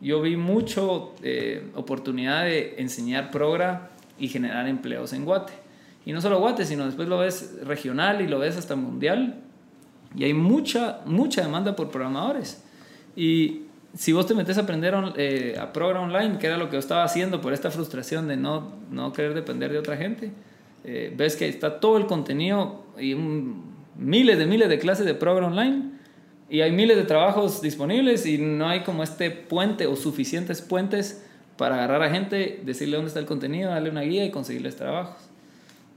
yo 0.00 0.22
vi 0.22 0.36
mucho 0.36 1.14
eh, 1.22 1.68
oportunidad 1.74 2.44
de 2.44 2.76
enseñar 2.78 3.30
Progra 3.30 3.90
y 4.18 4.28
generar 4.28 4.66
empleos 4.68 5.12
en 5.12 5.24
Guate. 5.24 5.52
Y 6.06 6.12
no 6.12 6.20
solo 6.20 6.38
Guate, 6.38 6.64
sino 6.64 6.86
después 6.86 7.08
lo 7.08 7.18
ves 7.18 7.58
regional 7.64 8.20
y 8.20 8.26
lo 8.26 8.38
ves 8.38 8.56
hasta 8.56 8.76
mundial. 8.76 9.40
Y 10.14 10.24
hay 10.24 10.34
mucha, 10.34 11.00
mucha 11.04 11.42
demanda 11.42 11.76
por 11.76 11.90
programadores. 11.90 12.62
Y 13.14 13.62
si 13.94 14.12
vos 14.12 14.26
te 14.26 14.34
metes 14.34 14.56
a 14.56 14.62
aprender 14.62 14.94
eh, 15.16 15.56
a 15.60 15.72
Progra 15.72 16.00
Online, 16.00 16.38
que 16.38 16.46
era 16.46 16.56
lo 16.56 16.68
que 16.68 16.74
yo 16.74 16.78
estaba 16.78 17.04
haciendo 17.04 17.40
por 17.40 17.52
esta 17.52 17.70
frustración 17.70 18.28
de 18.28 18.36
no, 18.36 18.72
no 18.90 19.12
querer 19.12 19.34
depender 19.34 19.70
de 19.72 19.78
otra 19.78 19.96
gente, 19.96 20.30
eh, 20.84 21.12
ves 21.14 21.36
que 21.36 21.48
está 21.48 21.78
todo 21.80 21.98
el 21.98 22.06
contenido 22.06 22.84
y 22.98 23.14
miles 23.96 24.38
de 24.38 24.46
miles 24.46 24.68
de 24.68 24.78
clases 24.78 25.04
de 25.04 25.14
Progra 25.14 25.46
Online 25.46 25.99
y 26.50 26.60
hay 26.60 26.72
miles 26.72 26.96
de 26.96 27.04
trabajos 27.04 27.62
disponibles 27.62 28.26
y 28.26 28.38
no 28.38 28.68
hay 28.68 28.80
como 28.80 29.02
este 29.02 29.30
puente 29.30 29.86
o 29.86 29.96
suficientes 29.96 30.60
puentes 30.60 31.24
para 31.56 31.76
agarrar 31.76 32.02
a 32.02 32.10
gente, 32.10 32.60
decirle 32.64 32.96
dónde 32.96 33.08
está 33.08 33.20
el 33.20 33.26
contenido, 33.26 33.70
darle 33.70 33.90
una 33.90 34.02
guía 34.02 34.24
y 34.24 34.30
conseguirles 34.30 34.76
trabajos. 34.76 35.16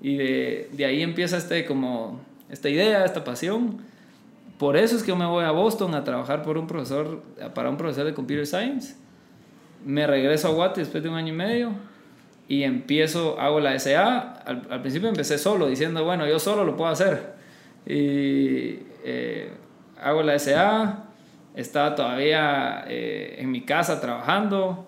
Y 0.01 0.17
de, 0.17 0.69
de 0.73 0.85
ahí 0.85 1.01
empieza 1.01 1.37
este, 1.37 1.65
como, 1.65 2.21
esta 2.49 2.69
idea, 2.69 3.03
esta 3.05 3.23
pasión 3.23 3.81
por 4.63 4.77
eso 4.77 4.95
es 4.95 5.03
que 5.03 5.09
yo 5.09 5.15
me 5.15 5.25
voy 5.25 5.43
a 5.43 5.51
Boston 5.51 5.95
a 5.95 6.03
trabajar 6.03 6.41
por 6.43 6.57
un 6.57 6.67
profesor, 6.67 7.21
para 7.53 7.69
un 7.69 7.77
profesor 7.77 8.05
de 8.05 8.13
Computer 8.13 8.45
Science. 8.45 8.95
Me 9.83 10.07
regreso 10.07 10.47
a 10.47 10.51
Guate 10.51 10.79
después 10.79 11.03
de 11.03 11.09
un 11.09 11.15
año 11.15 11.33
y 11.33 11.35
medio 11.35 11.71
y 12.47 12.63
empiezo, 12.63 13.39
hago 13.39 13.59
la 13.59 13.77
SA. 13.79 14.19
Al, 14.45 14.81
principio 14.81 15.09
empecé 15.09 15.37
solo, 15.37 15.67
diciendo, 15.67 16.05
bueno, 16.05 16.25
yo 16.27 16.39
solo 16.39 16.63
lo 16.63 16.77
puedo 16.77 16.89
hacer. 16.89 17.33
Y 17.85 18.79
eh, 19.03 19.51
hago 20.03 20.23
la 20.23 20.37
SA, 20.37 21.05
estaba 21.55 21.95
todavía 21.95 22.85
eh, 22.87 23.37
en 23.39 23.51
mi 23.51 23.61
casa 23.61 24.01
trabajando 24.01 24.87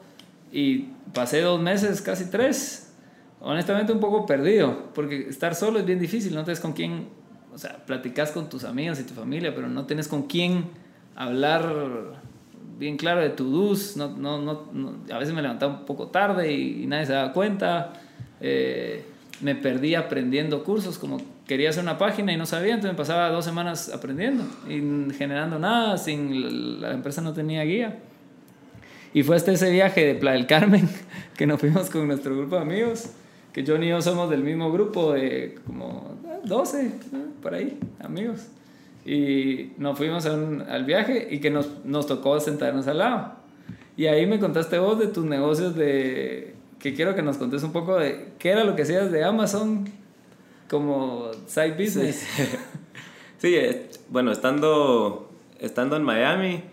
y 0.51 0.89
pasé 1.13 1.41
dos 1.41 1.61
meses, 1.61 2.01
casi 2.01 2.29
tres, 2.29 2.93
honestamente 3.39 3.93
un 3.93 3.99
poco 3.99 4.25
perdido, 4.25 4.91
porque 4.93 5.29
estar 5.29 5.55
solo 5.55 5.79
es 5.79 5.85
bien 5.85 5.99
difícil, 5.99 6.33
no 6.33 6.43
tienes 6.43 6.59
con 6.59 6.73
quién 6.73 7.07
o 7.55 7.57
sea, 7.57 7.77
platicas 7.85 8.31
con 8.31 8.49
tus 8.49 8.65
amigos 8.65 8.99
y 8.99 9.03
tu 9.03 9.13
familia, 9.13 9.55
pero 9.55 9.69
no 9.69 9.85
tienes 9.85 10.09
con 10.09 10.23
quién 10.23 10.65
hablar 11.15 12.21
bien 12.77 12.97
claro 12.97 13.21
de 13.21 13.29
tu 13.29 13.49
dus. 13.49 13.95
No, 13.95 14.09
no, 14.09 14.39
no, 14.41 14.95
a 15.09 15.17
veces 15.17 15.33
me 15.33 15.41
levantaba 15.41 15.79
un 15.79 15.85
poco 15.85 16.07
tarde 16.07 16.51
y, 16.51 16.85
nadie 16.85 17.05
se 17.05 17.13
daba 17.13 17.31
cuenta. 17.31 17.93
Eh, 18.41 19.05
me 19.39 19.55
perdí 19.55 19.95
aprendiendo 19.95 20.65
cursos, 20.65 20.97
como 20.97 21.17
quería 21.47 21.69
hacer 21.69 21.83
una 21.83 21.97
página 21.97 22.33
y 22.33 22.37
no 22.37 22.45
sabía, 22.45 22.73
entonces 22.73 22.93
me 22.93 22.97
pasaba 22.97 23.29
dos 23.29 23.45
semanas 23.45 23.91
aprendiendo 23.93 24.43
y 24.67 25.13
generando 25.13 25.59
nada, 25.59 25.97
sin 25.97 26.81
la 26.81 26.91
empresa 26.91 27.21
no 27.21 27.33
tenía 27.33 27.63
guía. 27.63 27.99
Y 29.13 29.23
fue 29.23 29.35
hasta 29.35 29.51
ese 29.51 29.71
viaje 29.71 30.05
de 30.05 30.15
Playa 30.15 30.37
del 30.37 30.47
Carmen 30.47 30.89
que 31.37 31.47
nos 31.47 31.59
fuimos 31.59 31.89
con 31.89 32.07
nuestro 32.07 32.35
grupo 32.35 32.55
de 32.55 32.61
amigos 32.61 33.09
que 33.55 33.65
Johnny 33.65 33.85
y 33.85 33.89
yo 33.89 34.01
somos 34.01 34.29
del 34.29 34.43
mismo 34.43 34.69
grupo 34.69 35.13
de 35.13 35.55
como 35.65 36.17
12, 36.43 36.91
por 37.41 37.53
ahí, 37.53 37.79
amigos. 38.03 38.47
Y 39.05 39.71
nos 39.77 39.97
fuimos 39.97 40.25
al 40.25 40.83
viaje 40.83 41.29
y 41.31 41.39
que 41.39 41.49
nos, 41.49 41.85
nos 41.85 42.05
tocó 42.05 42.37
sentarnos 42.41 42.85
al 42.87 42.97
lado. 42.97 43.31
Y 43.95 44.07
ahí 44.07 44.25
me 44.25 44.39
contaste 44.39 44.77
vos 44.77 44.99
de 44.99 45.07
tus 45.07 45.23
negocios 45.23 45.73
de... 45.73 46.53
que 46.79 46.93
quiero 46.93 47.15
que 47.15 47.21
nos 47.21 47.37
contes 47.37 47.63
un 47.63 47.71
poco 47.71 47.97
de 47.97 48.33
qué 48.39 48.49
era 48.49 48.65
lo 48.65 48.75
que 48.75 48.81
hacías 48.81 49.09
de 49.09 49.23
Amazon 49.23 49.85
como 50.69 51.31
side 51.47 51.71
business. 51.73 52.25
Sí, 53.37 53.53
eh, 53.53 53.89
bueno, 54.09 54.31
estando, 54.31 55.29
estando 55.59 55.97
en 55.97 56.03
Miami, 56.03 56.63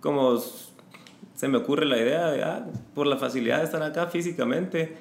como 0.00 0.36
se 0.36 1.48
me 1.48 1.56
ocurre 1.56 1.86
la 1.86 1.96
idea 1.96 2.30
de, 2.30 2.44
ah, 2.44 2.66
por 2.94 3.06
la 3.06 3.16
facilidad 3.16 3.58
de 3.58 3.64
estar 3.64 3.82
acá 3.82 4.06
físicamente, 4.06 4.94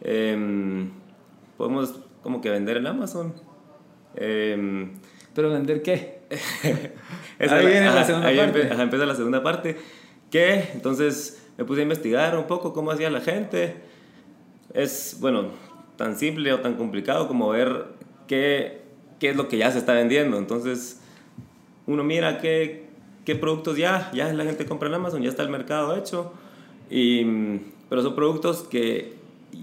Em, 0.00 0.90
podemos 1.56 1.94
como 2.22 2.40
que 2.40 2.50
vender 2.50 2.76
en 2.76 2.86
Amazon. 2.86 3.34
Em, 4.14 4.92
¿Pero 5.34 5.50
vender 5.50 5.82
qué? 5.82 6.20
ahí 7.38 7.66
viene 7.66 7.86
la 7.86 8.04
segunda 8.04 8.34
parte. 8.34 8.82
empieza 8.82 9.06
la 9.06 9.14
segunda 9.14 9.42
parte. 9.42 9.76
¿Qué? 10.30 10.70
Entonces 10.74 11.42
me 11.56 11.64
puse 11.64 11.80
a 11.80 11.82
investigar 11.82 12.36
un 12.36 12.46
poco 12.46 12.72
cómo 12.72 12.90
hacía 12.90 13.10
la 13.10 13.20
gente. 13.20 13.76
Es, 14.74 15.18
bueno, 15.20 15.50
tan 15.96 16.16
simple 16.16 16.52
o 16.52 16.60
tan 16.60 16.74
complicado 16.74 17.28
como 17.28 17.48
ver 17.48 17.86
qué, 18.26 18.82
qué 19.18 19.30
es 19.30 19.36
lo 19.36 19.48
que 19.48 19.58
ya 19.58 19.70
se 19.70 19.78
está 19.78 19.94
vendiendo. 19.94 20.38
Entonces, 20.38 21.00
uno 21.86 22.04
mira 22.04 22.38
qué, 22.38 22.86
qué 23.24 23.34
productos 23.34 23.76
ya, 23.76 24.10
ya 24.12 24.32
la 24.32 24.44
gente 24.44 24.66
compra 24.66 24.88
en 24.88 24.94
Amazon, 24.94 25.22
ya 25.22 25.28
está 25.28 25.42
el 25.42 25.48
mercado 25.48 25.96
hecho. 25.96 26.32
Y, 26.90 27.24
pero 27.88 28.02
son 28.02 28.14
productos 28.14 28.62
que 28.62 29.14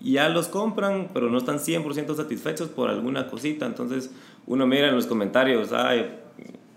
ya 0.04 0.30
los 0.30 0.48
compran, 0.48 1.10
pero 1.13 1.30
no 1.30 1.38
están 1.38 1.60
100% 1.60 2.16
satisfechos 2.16 2.70
por 2.70 2.90
alguna 2.90 3.28
cosita. 3.28 3.66
Entonces 3.66 4.12
uno 4.48 4.66
mira 4.66 4.90
en 4.90 4.96
los 4.96 5.06
comentarios, 5.06 5.72
ay, 5.72 6.12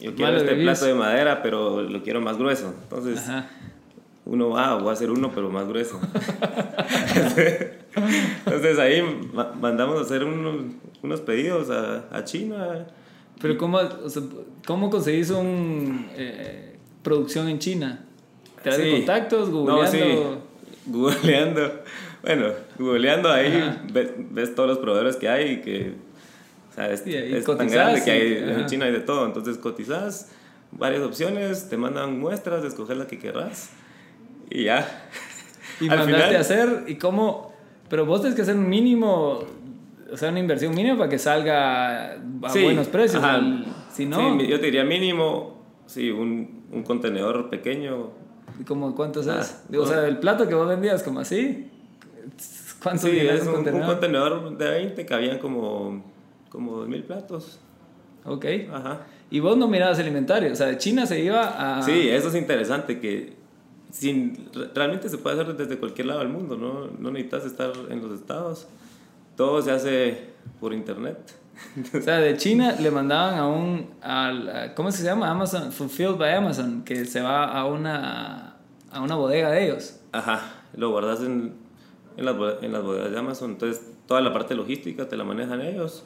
yo 0.00 0.14
quiero 0.14 0.36
este 0.36 0.54
plato 0.56 0.84
de 0.84 0.94
madera, 0.94 1.42
pero 1.42 1.82
lo 1.82 2.02
quiero 2.02 2.20
más 2.20 2.36
grueso. 2.36 2.74
Entonces 2.82 3.24
uno 4.26 4.50
va, 4.50 4.74
voy 4.76 4.90
a 4.90 4.92
hacer 4.92 5.10
uno, 5.10 5.30
pero 5.34 5.48
más 5.48 5.66
grueso. 5.66 6.00
Entonces 7.96 8.78
ahí 8.78 9.02
mandamos 9.60 9.98
a 9.98 10.02
hacer 10.02 10.24
unos, 10.24 10.74
unos 11.02 11.20
pedidos 11.22 11.70
a, 11.70 12.04
a, 12.10 12.24
China. 12.24 12.86
Pero 13.40 13.56
¿cómo, 13.56 13.80
¿cómo 14.66 14.90
conseguís 14.90 15.30
una 15.30 16.06
eh, 16.16 16.76
producción 17.02 17.48
en 17.48 17.58
China? 17.58 18.04
¿Te 18.62 18.70
das 18.70 18.78
contactos? 18.78 19.50
¿Googleando? 19.50 20.42
Googleando. 20.86 21.72
Bueno, 22.22 22.46
googleando 22.78 23.30
ahí 23.30 23.78
ves, 23.92 24.54
todos 24.54 24.68
los 24.68 24.78
proveedores 24.78 25.16
que 25.16 25.28
hay 25.28 25.52
y 25.52 25.60
que 25.60 25.94
o 26.70 26.74
sea, 26.74 26.90
es, 26.90 27.04
tan 27.04 27.68
grande 27.68 28.02
que 28.04 28.10
hay, 28.10 28.32
en 28.36 28.66
China 28.66 28.86
hay 28.86 28.92
de 28.92 29.00
todo. 29.00 29.24
Entonces 29.24 29.56
cotizas 29.56 30.30
varias 30.72 31.02
opciones, 31.02 31.68
te 31.68 31.76
mandan 31.76 32.18
muestras, 32.18 32.64
escoger 32.64 32.96
la 32.96 33.06
que 33.06 33.18
querrás 33.18 33.70
y 34.50 34.64
ya. 34.64 35.08
Y 35.80 35.88
Al 35.88 35.98
mandaste 35.98 36.36
a 36.36 36.40
hacer, 36.40 36.84
¿y 36.86 36.96
cómo? 36.96 37.55
Pero 37.88 38.06
vos 38.06 38.20
tenés 38.20 38.34
que 38.34 38.42
hacer 38.42 38.56
un 38.56 38.68
mínimo, 38.68 39.40
o 40.12 40.16
sea, 40.16 40.30
una 40.30 40.40
inversión 40.40 40.74
mínima 40.74 40.96
para 40.96 41.08
que 41.08 41.18
salga 41.18 42.12
a 42.14 42.52
buenos 42.62 42.88
precios. 42.88 43.22
si 43.92 44.06
no... 44.06 44.38
Sí, 44.38 44.46
yo 44.46 44.58
te 44.58 44.66
diría 44.66 44.84
mínimo, 44.84 45.62
sí, 45.86 46.10
un, 46.10 46.64
un 46.72 46.82
contenedor 46.82 47.48
pequeño. 47.50 48.10
¿Y 48.60 48.64
como 48.64 48.94
cuántos 48.94 49.28
ah, 49.28 49.40
es? 49.40 49.62
O 49.76 49.86
sea, 49.86 50.06
el 50.06 50.18
plato 50.18 50.48
que 50.48 50.54
vos 50.54 50.68
vendías, 50.68 51.02
como 51.02 51.20
así. 51.20 51.70
¿Cuánto 52.82 53.06
sí, 53.06 53.18
es 53.18 53.46
un, 53.46 53.64
contenedor? 53.64 54.56
de 54.56 54.70
20 54.70 55.06
cabían 55.06 55.38
como, 55.38 56.04
como 56.48 56.84
2.000 56.84 57.02
platos. 57.04 57.60
Ok. 58.24 58.44
Ajá. 58.72 59.06
Y 59.30 59.40
vos 59.40 59.56
no 59.56 59.66
mirabas 59.66 59.98
el 59.98 60.06
inventario, 60.06 60.52
o 60.52 60.54
sea, 60.54 60.68
de 60.68 60.78
China 60.78 61.04
se 61.04 61.20
iba 61.20 61.78
a... 61.78 61.82
Sí, 61.82 62.08
eso 62.08 62.28
es 62.28 62.36
interesante, 62.36 63.00
que 63.00 63.34
sin, 63.98 64.50
realmente 64.74 65.08
se 65.08 65.18
puede 65.18 65.40
hacer 65.40 65.56
desde 65.56 65.78
cualquier 65.78 66.08
lado 66.08 66.20
del 66.20 66.28
mundo, 66.28 66.56
¿no? 66.56 66.88
No 66.98 67.10
necesitas 67.10 67.44
estar 67.44 67.72
en 67.88 68.02
los 68.02 68.18
estados. 68.18 68.66
Todo 69.36 69.62
se 69.62 69.70
hace 69.70 70.30
por 70.60 70.72
internet. 70.72 71.18
o 71.94 72.00
sea, 72.00 72.18
de 72.18 72.36
China 72.36 72.76
le 72.78 72.90
mandaban 72.90 73.38
a 73.38 73.46
un... 73.46 73.90
Al, 74.02 74.72
¿Cómo 74.74 74.92
se 74.92 75.02
llama? 75.02 75.30
Amazon, 75.30 75.72
Fulfilled 75.72 76.16
by 76.16 76.34
Amazon, 76.34 76.82
que 76.84 77.04
se 77.04 77.20
va 77.20 77.44
a 77.44 77.64
una, 77.66 78.56
a 78.90 79.00
una 79.00 79.14
bodega 79.14 79.50
de 79.50 79.64
ellos. 79.64 80.00
Ajá, 80.12 80.42
lo 80.74 80.90
guardas 80.90 81.20
en 81.20 81.66
en 82.16 82.24
las, 82.24 82.36
en 82.62 82.72
las 82.72 82.82
bodegas 82.82 83.10
de 83.10 83.18
Amazon. 83.18 83.50
Entonces, 83.52 83.84
toda 84.06 84.20
la 84.20 84.32
parte 84.32 84.54
logística 84.54 85.08
te 85.08 85.16
la 85.16 85.24
manejan 85.24 85.60
ellos. 85.60 86.04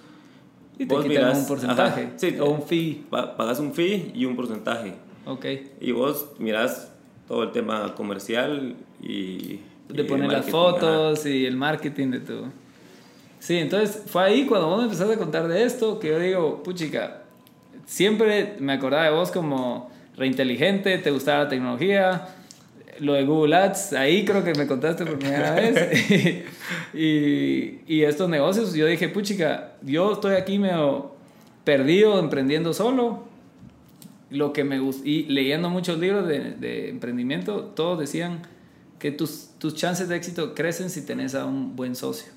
Y 0.78 0.86
te 0.86 0.96
quitan 0.96 1.36
un 1.36 1.46
porcentaje. 1.46 2.12
sí, 2.16 2.38
o 2.40 2.50
un 2.50 2.62
fee. 2.62 3.04
Pagas 3.10 3.60
un 3.60 3.72
fee 3.72 4.12
y 4.14 4.24
un 4.24 4.34
porcentaje. 4.36 4.94
Ok. 5.26 5.46
Y 5.80 5.92
vos 5.92 6.30
mirás 6.38 6.89
todo 7.30 7.44
el 7.44 7.52
tema 7.52 7.94
comercial 7.94 8.74
y. 9.00 9.60
De 9.88 10.02
poner 10.02 10.32
las 10.32 10.50
fotos 10.50 11.24
y 11.26 11.46
el 11.46 11.56
marketing 11.56 12.08
de 12.10 12.18
todo. 12.18 12.46
Sí, 13.38 13.56
entonces 13.56 14.02
fue 14.06 14.24
ahí 14.24 14.46
cuando 14.46 14.66
vos 14.66 14.78
me 14.78 14.84
empezaste 14.84 15.14
a 15.14 15.16
contar 15.16 15.46
de 15.46 15.62
esto 15.62 16.00
que 16.00 16.08
yo 16.08 16.18
digo, 16.18 16.62
puchica, 16.64 17.22
siempre 17.86 18.56
me 18.58 18.72
acordaba 18.72 19.04
de 19.04 19.10
vos 19.10 19.30
como 19.30 19.92
reinteligente, 20.16 20.98
te 20.98 21.10
gustaba 21.12 21.44
la 21.44 21.48
tecnología, 21.48 22.28
lo 22.98 23.12
de 23.12 23.24
Google 23.24 23.54
Ads, 23.54 23.92
ahí 23.92 24.24
creo 24.24 24.42
que 24.42 24.52
me 24.54 24.66
contaste 24.66 25.06
por 25.06 25.18
primera 25.20 25.54
vez. 25.54 26.44
y, 26.94 27.78
y, 27.86 28.02
estos 28.02 28.28
negocios, 28.28 28.74
yo 28.74 28.86
dije, 28.86 29.08
puchica, 29.08 29.74
yo 29.82 30.14
estoy 30.14 30.34
aquí 30.34 30.58
medio 30.58 31.12
perdido, 31.62 32.18
emprendiendo 32.18 32.72
solo. 32.72 33.29
Lo 34.30 34.52
que 34.52 34.64
me 34.64 34.78
gusta, 34.78 35.06
y 35.08 35.24
leyendo 35.24 35.70
muchos 35.70 35.98
libros 35.98 36.26
de, 36.26 36.52
de, 36.52 36.88
emprendimiento, 36.88 37.64
todos 37.74 37.98
decían 37.98 38.42
que 38.98 39.10
tus, 39.10 39.50
tus 39.58 39.74
chances 39.74 40.08
de 40.08 40.16
éxito 40.16 40.54
crecen 40.54 40.90
si 40.90 41.04
tenés 41.04 41.34
a 41.34 41.46
un 41.46 41.74
buen 41.74 41.96
socio. 41.96 42.32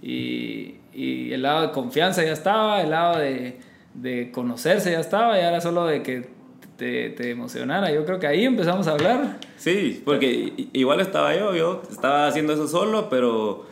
Y, 0.00 0.76
y 0.92 1.32
el 1.32 1.42
lado 1.42 1.62
de 1.62 1.70
confianza 1.72 2.24
ya 2.24 2.32
estaba, 2.32 2.80
el 2.82 2.90
lado 2.90 3.18
de, 3.18 3.58
de 3.94 4.30
conocerse 4.30 4.92
ya 4.92 5.00
estaba, 5.00 5.38
y 5.40 5.42
ahora 5.42 5.60
solo 5.60 5.86
de 5.86 6.02
que 6.02 6.28
te, 6.76 7.10
te, 7.10 7.30
emocionara. 7.30 7.92
Yo 7.92 8.04
creo 8.04 8.18
que 8.18 8.26
ahí 8.26 8.44
empezamos 8.44 8.86
a 8.86 8.92
hablar. 8.92 9.38
Sí, 9.56 10.02
porque 10.04 10.52
igual 10.72 11.00
estaba 11.00 11.34
yo, 11.36 11.54
yo 11.54 11.82
estaba 11.90 12.26
haciendo 12.26 12.52
eso 12.52 12.68
solo, 12.68 13.08
pero 13.08 13.66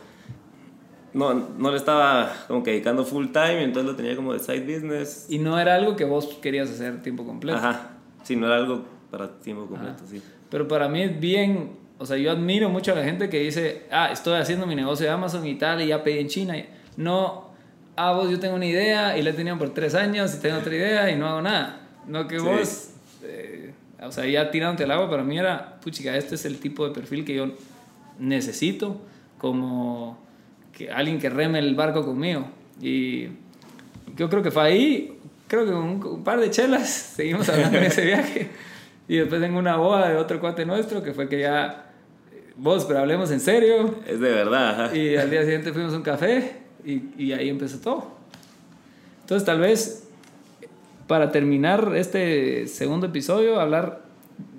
no, 1.13 1.33
no 1.33 1.71
le 1.71 1.77
estaba 1.77 2.31
como 2.47 2.63
que 2.63 2.71
dedicando 2.71 3.05
full 3.05 3.27
time, 3.27 3.63
entonces 3.63 3.91
lo 3.91 3.95
tenía 3.95 4.15
como 4.15 4.33
de 4.33 4.39
side 4.39 4.61
business. 4.61 5.25
Y 5.29 5.39
no 5.39 5.59
era 5.59 5.75
algo 5.75 5.95
que 5.95 6.05
vos 6.05 6.37
querías 6.41 6.69
hacer 6.69 7.01
tiempo 7.01 7.25
completo. 7.25 7.57
Ajá, 7.57 7.97
sí, 8.23 8.35
no 8.35 8.47
era 8.47 8.57
algo 8.57 8.83
para 9.09 9.29
tiempo 9.39 9.67
completo, 9.67 10.03
sí. 10.09 10.21
Pero 10.49 10.67
para 10.67 10.87
mí 10.87 11.01
es 11.01 11.19
bien, 11.19 11.71
o 11.97 12.05
sea, 12.05 12.17
yo 12.17 12.31
admiro 12.31 12.69
mucho 12.69 12.91
a 12.91 12.95
la 12.95 13.03
gente 13.03 13.29
que 13.29 13.39
dice, 13.39 13.83
ah, 13.91 14.09
estoy 14.11 14.39
haciendo 14.39 14.67
mi 14.67 14.75
negocio 14.75 15.05
de 15.05 15.11
Amazon 15.11 15.45
y 15.47 15.55
tal, 15.55 15.81
y 15.81 15.87
ya 15.87 16.03
pedí 16.03 16.19
en 16.19 16.27
China. 16.27 16.55
No, 16.97 17.51
ah, 17.95 18.13
vos 18.13 18.29
yo 18.29 18.39
tengo 18.39 18.55
una 18.55 18.65
idea 18.65 19.17
y 19.17 19.21
la 19.21 19.31
he 19.31 19.33
tenido 19.33 19.57
por 19.57 19.73
tres 19.73 19.95
años 19.95 20.35
y 20.35 20.39
tengo 20.39 20.57
otra 20.57 20.75
idea 20.75 21.09
y 21.11 21.15
no 21.15 21.27
hago 21.27 21.41
nada. 21.41 21.87
No 22.07 22.27
que 22.27 22.39
vos 22.39 22.91
o 24.03 24.11
sea, 24.11 24.25
ya 24.25 24.49
tirándote 24.49 24.83
el 24.83 24.91
agua, 24.91 25.09
para 25.09 25.23
mí 25.23 25.37
era, 25.37 25.79
puchica, 25.79 26.15
este 26.17 26.35
es 26.35 26.45
el 26.45 26.57
tipo 26.57 26.87
de 26.87 26.93
perfil 26.93 27.23
que 27.23 27.35
yo 27.35 27.51
necesito 28.17 28.99
como 29.37 30.17
que 30.75 30.91
alguien 30.91 31.19
que 31.19 31.29
reme 31.29 31.59
el 31.59 31.75
barco 31.75 32.05
conmigo. 32.05 32.45
Y 32.81 33.27
yo 34.15 34.29
creo 34.29 34.41
que 34.41 34.51
fue 34.51 34.63
ahí, 34.63 35.19
creo 35.47 35.65
que 35.65 35.71
un, 35.71 36.03
un 36.03 36.23
par 36.23 36.39
de 36.39 36.49
chelas, 36.49 36.89
seguimos 37.15 37.47
hablando 37.49 37.77
en 37.77 37.85
ese 37.85 38.05
viaje. 38.05 38.49
Y 39.07 39.17
después 39.17 39.41
tengo 39.41 39.59
una 39.59 39.75
boda 39.75 40.09
de 40.09 40.17
otro 40.17 40.39
cuate 40.39 40.65
nuestro 40.65 41.03
que 41.03 41.13
fue 41.13 41.27
que 41.27 41.39
ya, 41.39 41.91
vos, 42.55 42.85
pero 42.85 42.99
hablemos 42.99 43.31
en 43.31 43.39
serio. 43.39 43.95
Es 44.07 44.19
de 44.19 44.31
verdad. 44.31 44.93
Y 44.93 45.17
al 45.17 45.29
día 45.29 45.41
siguiente 45.41 45.73
fuimos 45.73 45.93
a 45.93 45.97
un 45.97 46.03
café 46.03 46.61
y, 46.85 47.03
y 47.17 47.33
ahí 47.33 47.49
empezó 47.49 47.79
todo. 47.79 48.11
Entonces 49.21 49.45
tal 49.45 49.59
vez 49.59 50.07
para 51.11 51.29
terminar 51.29 51.91
este 51.95 52.67
segundo 52.67 53.07
episodio, 53.07 53.59
hablar 53.59 54.01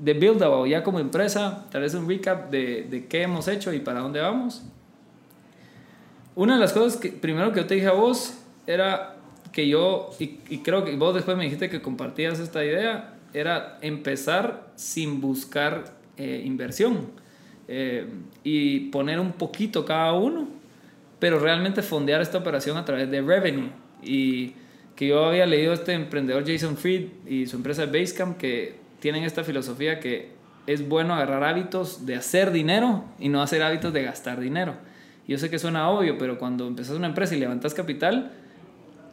de 0.00 0.12
Buildable 0.12 0.69
ya 0.69 0.83
como 0.83 1.00
empresa, 1.00 1.64
tal 1.71 1.81
vez 1.81 1.95
un 1.95 2.07
recap 2.07 2.50
de, 2.50 2.87
de, 2.90 3.07
qué 3.07 3.23
hemos 3.23 3.49
hecho 3.49 3.73
y 3.73 3.81
para 3.81 4.00
dónde 4.00 4.21
vamos. 4.21 4.62
Una 6.35 6.55
de 6.55 6.61
las 6.61 6.73
cosas 6.73 6.99
que 6.99 7.11
primero 7.11 7.53
que 7.53 7.61
yo 7.61 7.67
te 7.67 7.75
dije 7.75 7.89
a 7.89 7.93
vos 7.93 8.39
era 8.67 9.17
que 9.53 9.69
yo, 9.69 10.11
y, 10.19 10.39
y 10.49 10.59
creo 10.59 10.85
que 10.85 10.97
vos 10.97 11.15
después 11.15 11.37
me 11.37 11.45
dijiste 11.45 11.69
que 11.69 11.83
compartías 11.83 12.39
esta 12.39 12.65
idea, 12.65 13.15
era 13.35 13.79
empezar 13.81 14.71
sin 14.77 15.21
buscar 15.21 15.95
eh, 16.17 16.43
inversión 16.45 17.11
eh, 17.69 18.07
y 18.45 18.91
poner 18.91 19.19
un 19.19 19.33
poquito 19.33 19.85
cada 19.85 20.12
uno, 20.12 20.49
pero 21.19 21.39
realmente 21.39 21.83
fondear 21.83 22.21
esta 22.21 22.39
operación 22.39 22.77
a 22.77 22.85
través 22.85 23.11
de 23.11 23.23
revenue. 23.23 23.71
Y 24.03 24.55
que 24.97 25.09
yo 25.09 25.25
había 25.25 25.47
leído 25.47 25.73
este 25.73 25.93
emprendedor 25.93 26.45
Jason 26.47 26.77
Fried 26.77 27.09
y 27.27 27.47
su 27.47 27.57
empresa 27.57 27.87
Basecamp 27.87 28.37
que 28.37 28.77
tienen 29.01 29.25
esta 29.25 29.43
filosofía 29.43 30.01
que 30.01 30.33
es 30.67 30.87
bueno 30.87 31.15
agarrar 31.15 31.45
hábitos 31.45 32.05
de 32.05 32.17
hacer 32.17 32.53
dinero 32.53 33.05
y 33.19 33.29
no 33.29 33.43
hacer 33.43 33.62
hábitos 33.62 33.93
de 33.93 34.03
gastar 34.03 34.39
dinero. 34.39 34.75
Yo 35.29 35.38
sé 35.38 35.50
que 35.50 35.59
suena 35.59 35.88
obvio, 35.88 36.19
pero 36.19 36.38
cuando 36.38 36.67
empezás 36.67 36.97
una 36.97 37.07
empresa 37.07 37.35
y 37.35 37.41
levantas 37.41 37.75
capital, 37.75 38.33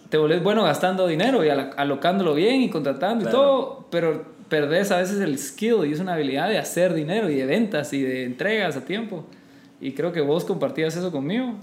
te 0.09 0.17
volvés 0.17 0.41
bueno 0.41 0.63
gastando 0.63 1.07
dinero 1.07 1.45
y 1.45 1.49
alocándolo 1.49 2.33
bien 2.33 2.61
y 2.61 2.69
contratando 2.69 3.27
y 3.27 3.31
todo, 3.31 3.85
pero 3.91 4.25
perdés 4.49 4.91
a 4.91 4.97
veces 4.97 5.19
el 5.21 5.37
skill 5.37 5.85
y 5.85 5.93
es 5.93 5.99
una 5.99 6.13
habilidad 6.13 6.49
de 6.49 6.57
hacer 6.57 6.93
dinero 6.93 7.29
y 7.29 7.35
de 7.35 7.45
ventas 7.45 7.93
y 7.93 8.01
de 8.01 8.25
entregas 8.25 8.75
a 8.75 8.85
tiempo. 8.85 9.25
Y 9.79 9.91
creo 9.93 10.11
que 10.11 10.21
vos 10.21 10.45
compartías 10.45 10.95
eso 10.95 11.11
conmigo. 11.11 11.53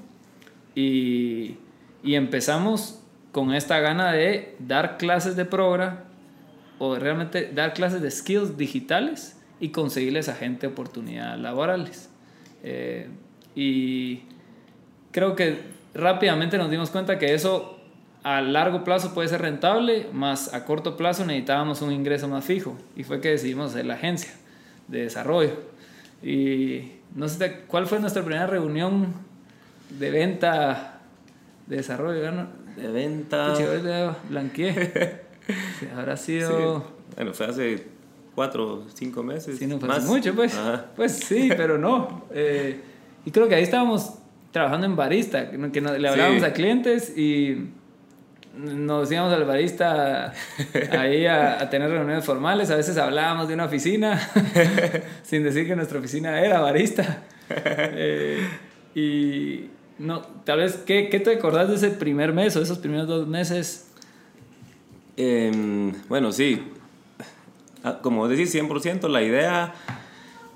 Y, 0.75 1.57
y 2.05 2.15
empezamos 2.15 3.01
con 3.33 3.53
esta 3.53 3.81
gana 3.81 4.13
de 4.13 4.55
dar 4.61 4.97
clases 4.97 5.37
de 5.37 5.45
progra 5.45 6.05
o 6.79 6.97
realmente 6.97 7.51
dar 7.53 7.75
clases 7.75 8.01
de 8.01 8.11
skills 8.11 8.57
digitales 8.57 9.37
y 9.61 9.71
conseguirles 9.71 10.29
a 10.29 10.35
gente 10.35 10.67
oportunidades 10.67 11.41
laborales. 11.41 12.11
Eh, 12.63 13.09
y 13.55 14.23
creo 15.17 15.35
que 15.35 15.61
rápidamente 15.95 16.59
nos 16.59 16.71
dimos 16.71 16.91
cuenta 16.91 17.19
que 17.19 17.33
eso 17.33 17.79
a 18.23 18.43
largo 18.43 18.85
plazo 18.85 19.15
puede 19.15 19.29
ser 19.29 19.41
rentable, 19.41 20.09
más 20.13 20.53
a 20.53 20.67
corto 20.67 20.99
plazo 20.99 21.25
necesitábamos 21.25 21.81
un 21.81 21.91
ingreso 21.91 22.29
más 22.29 22.45
fijo 22.45 22.77
y 22.95 23.03
fue 23.03 23.23
que 23.23 23.31
decidimos 23.31 23.71
hacer 23.71 23.87
la 23.87 23.95
agencia 23.95 24.31
de 24.89 25.05
desarrollo. 25.05 25.53
Y 26.23 26.93
no 27.15 27.31
sé 27.31 27.61
cuál 27.67 27.87
fue 27.87 27.99
nuestra 27.99 28.23
primera 28.25 28.47
reunión 28.47 29.15
de 29.89 30.11
venta 30.11 31.01
de 31.67 31.77
desarrollo 31.77 32.21
de 32.77 32.89
venta. 32.89 33.55
blanqueé. 34.29 35.23
habrá 35.97 36.19
sido. 36.19 36.85
Bueno, 37.15 37.33
fue 37.33 37.47
hace 37.47 37.87
cuatro 38.35 38.67
o 38.67 38.85
cinco 38.93 39.23
meses. 39.23 39.59
Sí, 39.59 39.67
no 39.67 39.81
fue 39.81 39.99
mucho, 40.01 40.35
pues. 40.35 40.55
Pues 40.95 41.13
sí, 41.13 41.49
pero 41.57 41.79
no. 41.79 42.27
Eh, 42.33 42.83
y 43.25 43.31
creo 43.31 43.49
que 43.49 43.55
ahí 43.55 43.63
estábamos 43.63 44.16
trabajando 44.57 44.87
en 44.87 44.97
barista, 44.97 45.51
que, 45.51 45.83
le 45.83 46.09
hablábamos 46.09 46.43
a 46.43 46.55
clientes 46.55 47.13
y 47.15 47.69
nos 48.57 49.13
íbamos 49.13 49.35
al 49.35 49.45
barista 49.45 50.33
ahí 50.99 51.27
a, 51.27 51.69
tener 51.69 51.91
reuniones 51.91 52.25
formales. 52.25 52.71
A 52.71 52.77
veces 52.77 52.97
hablábamos 52.97 53.49
de 53.49 53.55
una 53.55 53.67
oficina 53.67 54.19
sin 55.23 55.43
decir 55.43 55.67
que 55.67 55.77
nuestra 55.77 55.99
oficina 55.99 56.41
era 56.41 56.61
barista. 56.61 57.25
Eh, 57.49 58.45
y, 58.95 59.71
no, 59.99 60.23
tal 60.45 60.59
vez, 60.59 60.83
¿qué, 60.87 61.09
¿qué, 61.11 61.21
te 61.21 61.35
acordás 61.35 61.69
de 61.69 61.77
ese 61.77 61.91
primer 61.91 62.33
mes 62.33 62.57
o 62.57 62.59
de 62.59 62.65
esos 62.65 62.79
primeros 62.79 63.07
dos 63.07 63.29
meses? 63.29 63.93
Em, 65.17 65.93
bueno, 66.09 66.33
sí. 66.33 66.61
Ah, 67.85 68.01
como 68.03 68.27
decís, 68.27 68.53
100% 68.53 69.09
la 69.09 69.23
idea. 69.23 69.75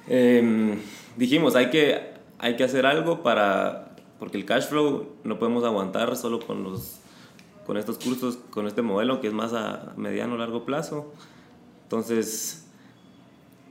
Eh, 0.08 0.74
dijimos, 1.16 1.54
hay 1.54 1.70
que, 1.70 2.10
hay 2.40 2.56
que 2.56 2.64
hacer 2.64 2.86
algo 2.86 3.22
para. 3.22 3.89
Porque 4.20 4.36
el 4.36 4.44
cash 4.44 4.68
flow 4.68 5.08
no 5.24 5.38
podemos 5.40 5.64
aguantar 5.64 6.16
solo 6.16 6.38
con, 6.38 6.62
los, 6.62 7.00
con 7.66 7.76
estos 7.76 7.98
cursos, 7.98 8.38
con 8.50 8.68
este 8.68 8.82
modelo 8.82 9.20
que 9.20 9.26
es 9.26 9.32
más 9.32 9.52
a 9.52 9.94
mediano 9.96 10.34
o 10.34 10.38
largo 10.38 10.64
plazo. 10.64 11.12
Entonces, 11.84 12.68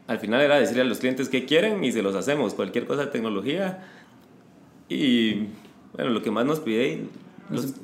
al 0.07 0.19
final 0.19 0.41
era 0.41 0.59
decirle 0.59 0.81
a 0.81 0.85
los 0.85 0.97
clientes 0.97 1.29
qué 1.29 1.45
quieren 1.45 1.83
y 1.83 1.91
se 1.93 2.01
los 2.01 2.15
hacemos. 2.15 2.55
Cualquier 2.55 2.85
cosa 2.85 3.05
de 3.05 3.11
tecnología 3.11 3.87
y 4.89 5.45
bueno, 5.93 6.11
lo 6.11 6.21
que 6.21 6.31
más 6.31 6.45
nos 6.45 6.59
pide, 6.59 7.05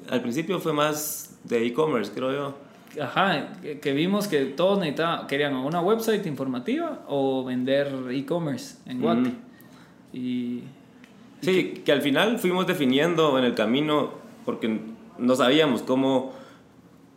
al 0.09 0.21
principio 0.21 0.59
fue 0.59 0.73
más 0.73 1.37
de 1.43 1.65
e-commerce, 1.65 2.11
creo 2.13 2.33
yo. 2.33 2.55
Ajá, 3.01 3.53
que, 3.61 3.93
vimos 3.93 4.27
que 4.27 4.45
todos 4.45 4.79
necesitaban, 4.79 5.27
querían 5.27 5.55
una 5.55 5.81
website 5.81 6.25
informativa 6.25 7.03
o 7.07 7.43
vender 7.43 7.87
e-commerce 8.11 8.77
en 8.85 9.01
Guate. 9.01 9.31
Y, 10.13 10.63
sí, 11.41 11.81
que, 11.85 11.91
al 11.91 12.01
final 12.01 12.39
fuimos 12.39 12.67
definiendo 12.67 13.37
en 13.37 13.45
el 13.45 13.55
camino 13.55 14.11
porque 14.45 14.79
no 15.17 15.35
sabíamos 15.35 15.81
cómo, 15.81 16.33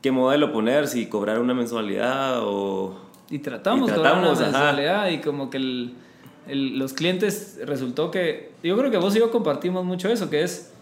qué 0.03 0.11
modelo 0.11 0.53
poner, 0.53 0.87
si 0.87 1.07
cobrar 1.07 1.41
una 1.41 1.55
mensualidad 1.55 2.41
o... 2.43 2.99
Y 3.31 3.41
tratamos, 3.41 3.91
de 3.91 3.97
cobrar 3.97 4.19
una 4.19 4.35
mensualidad 4.35 5.09
y 5.11 5.19
como 5.21 5.51
que 5.51 5.59
el 5.59 5.95
los 6.49 6.95
clientes 6.95 7.59
resultó 7.65 8.11
que, 8.11 8.53
yo 8.63 8.77
creo 8.77 8.91
que 8.91 8.97
vos 8.97 9.15
y 9.17 9.19
yo 9.19 9.31
compartimos 9.31 9.85
mucho 9.85 10.09
eso, 10.09 10.31
que 10.31 10.43
es 10.43 10.73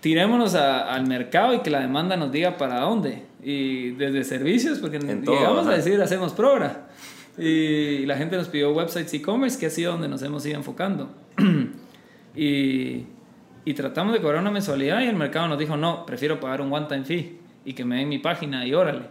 tirémonos 0.00 0.54
al 0.54 1.06
mercado 1.06 1.54
y 1.54 1.60
que 1.60 1.70
la 1.70 1.80
demanda 1.80 2.16
nos 2.16 2.30
diga 2.30 2.56
para 2.56 2.80
dónde. 2.80 3.24
Y 3.42 3.90
desde 3.92 4.24
servicios, 4.24 4.78
porque 4.78 4.98
llegamos 4.98 5.66
a 5.66 5.70
decir 5.70 6.00
hacemos 6.00 6.32
progra. 6.32 6.88
Y 7.38 8.04
la 8.04 8.16
gente 8.16 8.36
nos 8.36 8.48
pidió 8.48 8.72
websites 8.72 9.14
e-commerce, 9.14 9.58
que 9.58 9.66
ha 9.66 9.70
sido 9.70 9.92
donde 9.92 10.08
nos 10.08 10.22
hemos 10.22 10.44
ido 10.44 10.56
enfocando. 10.56 11.08
y, 12.38 13.06
y 13.64 13.74
tratamos 13.74 14.12
de 14.12 14.20
cobrar 14.20 14.40
una 14.40 14.50
mensualidad 14.50 15.00
y 15.00 15.06
el 15.06 15.16
mercado 15.16 15.48
nos 15.48 15.58
dijo, 15.58 15.76
no, 15.76 16.06
prefiero 16.06 16.38
pagar 16.38 16.60
un 16.60 16.72
one-time 16.72 17.04
fee 17.04 17.38
y 17.64 17.72
que 17.74 17.84
me 17.84 17.96
den 17.96 18.08
mi 18.08 18.18
página 18.18 18.66
y 18.66 18.74
órale. 18.74 19.02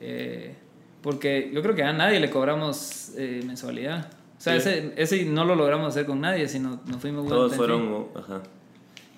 Eh, 0.00 0.54
porque 1.02 1.50
yo 1.52 1.62
creo 1.62 1.74
que 1.74 1.82
a 1.82 1.92
nadie 1.92 2.20
le 2.20 2.30
cobramos 2.30 3.12
eh, 3.16 3.42
mensualidad. 3.44 4.08
O 4.38 4.40
sea, 4.40 4.56
ese, 4.56 4.92
ese 4.96 5.24
no 5.24 5.44
lo 5.44 5.54
logramos 5.54 5.88
hacer 5.88 6.06
con 6.06 6.20
nadie, 6.20 6.48
sino 6.48 6.80
nos 6.86 6.96
fuimos... 6.96 7.26
Todos 7.28 7.54
fueron... 7.54 8.06
Ajá. 8.14 8.42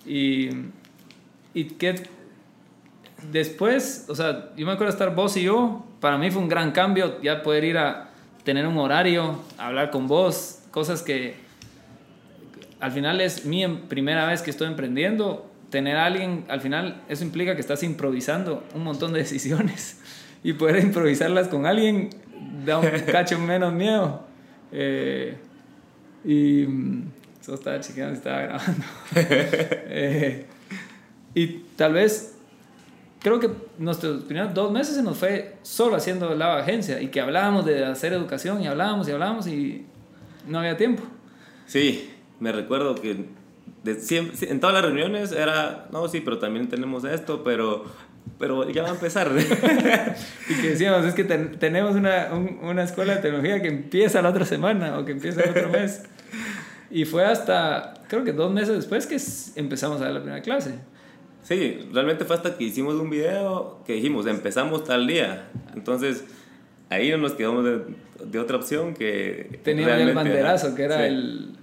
Y, 0.06 0.48
y 1.52 1.64
que 1.64 2.02
después, 3.30 4.06
o 4.08 4.14
sea, 4.14 4.50
yo 4.56 4.66
me 4.66 4.72
acuerdo 4.72 4.92
estar 4.92 5.14
vos 5.14 5.36
y 5.36 5.42
yo, 5.44 5.84
para 6.00 6.18
mí 6.18 6.30
fue 6.30 6.42
un 6.42 6.48
gran 6.48 6.72
cambio 6.72 7.20
ya 7.22 7.42
poder 7.42 7.64
ir 7.64 7.78
a, 7.78 8.10
tener 8.44 8.66
un 8.66 8.76
horario, 8.76 9.40
hablar 9.58 9.90
con 9.90 10.06
vos, 10.06 10.60
cosas 10.70 11.02
que 11.02 11.34
al 12.84 12.92
final 12.92 13.18
es 13.22 13.46
mi 13.46 13.64
em, 13.64 13.80
primera 13.88 14.26
vez 14.26 14.42
que 14.42 14.50
estoy 14.50 14.68
emprendiendo. 14.68 15.50
Tener 15.70 15.96
a 15.96 16.04
alguien, 16.04 16.44
al 16.48 16.60
final 16.60 17.02
eso 17.08 17.24
implica 17.24 17.54
que 17.54 17.62
estás 17.62 17.82
improvisando 17.82 18.62
un 18.74 18.84
montón 18.84 19.14
de 19.14 19.20
decisiones 19.24 20.00
y 20.42 20.52
poder 20.52 20.84
improvisarlas 20.84 21.48
con 21.48 21.64
alguien 21.64 22.10
da 22.66 22.78
un 22.78 22.90
cacho 23.10 23.38
menos 23.38 23.72
miedo. 23.72 24.26
Eh, 24.70 25.34
y 26.26 26.66
mm, 26.66 27.10
eso 27.40 27.54
estaba 27.54 27.80
chequeando, 27.80 28.14
estaba 28.14 28.42
grabando. 28.42 28.84
Eh, 29.96 30.44
y 31.34 31.46
tal 31.76 31.94
vez, 31.94 32.36
creo 33.22 33.40
que 33.40 33.48
nuestros 33.78 34.24
primeros 34.24 34.52
dos 34.52 34.70
meses 34.70 34.96
se 34.96 35.02
nos 35.02 35.16
fue 35.16 35.54
solo 35.62 35.96
haciendo 35.96 36.36
de 36.36 36.44
agencia 36.44 37.00
y 37.00 37.08
que 37.08 37.22
hablábamos 37.22 37.64
de 37.64 37.82
hacer 37.86 38.12
educación 38.12 38.60
y 38.60 38.66
hablábamos 38.66 39.08
y 39.08 39.12
hablábamos 39.12 39.46
y 39.46 39.86
no 40.46 40.58
había 40.58 40.76
tiempo. 40.76 41.02
Sí, 41.66 42.13
me 42.40 42.52
recuerdo 42.52 42.94
que 42.94 43.26
de 43.82 44.00
siempre, 44.00 44.50
en 44.50 44.60
todas 44.60 44.74
las 44.74 44.84
reuniones 44.84 45.32
era, 45.32 45.88
no, 45.92 46.08
sí, 46.08 46.20
pero 46.20 46.38
también 46.38 46.68
tenemos 46.68 47.04
esto, 47.04 47.44
pero, 47.44 47.84
pero 48.38 48.68
ya 48.70 48.82
va 48.82 48.88
a 48.88 48.92
empezar. 48.92 49.30
y 50.48 50.54
que 50.60 50.70
decíamos, 50.70 51.04
es 51.04 51.14
que 51.14 51.24
tenemos 51.24 51.94
una, 51.94 52.30
una 52.62 52.82
escuela 52.82 53.16
de 53.16 53.22
tecnología 53.22 53.60
que 53.60 53.68
empieza 53.68 54.22
la 54.22 54.30
otra 54.30 54.46
semana 54.46 54.98
o 54.98 55.04
que 55.04 55.12
empieza 55.12 55.42
el 55.42 55.50
otro 55.50 55.68
mes. 55.68 56.02
Y 56.90 57.04
fue 57.04 57.24
hasta, 57.24 57.94
creo 58.08 58.24
que 58.24 58.32
dos 58.32 58.52
meses 58.52 58.74
después 58.76 59.06
que 59.06 59.18
empezamos 59.60 60.00
a 60.00 60.04
dar 60.04 60.14
la 60.14 60.20
primera 60.20 60.42
clase. 60.42 60.74
Sí, 61.42 61.86
realmente 61.92 62.24
fue 62.24 62.36
hasta 62.36 62.56
que 62.56 62.64
hicimos 62.64 62.94
un 62.94 63.10
video 63.10 63.82
que 63.86 63.94
dijimos, 63.94 64.26
empezamos 64.26 64.84
tal 64.84 65.06
día. 65.06 65.48
Entonces, 65.74 66.24
ahí 66.88 67.10
no 67.10 67.18
nos 67.18 67.32
quedamos 67.32 67.64
de, 67.64 67.82
de 68.24 68.38
otra 68.38 68.56
opción 68.56 68.94
que... 68.94 69.60
Teníamos 69.62 69.98
el 69.98 70.14
banderazo, 70.14 70.74
que 70.74 70.84
era 70.84 71.06
el... 71.06 71.58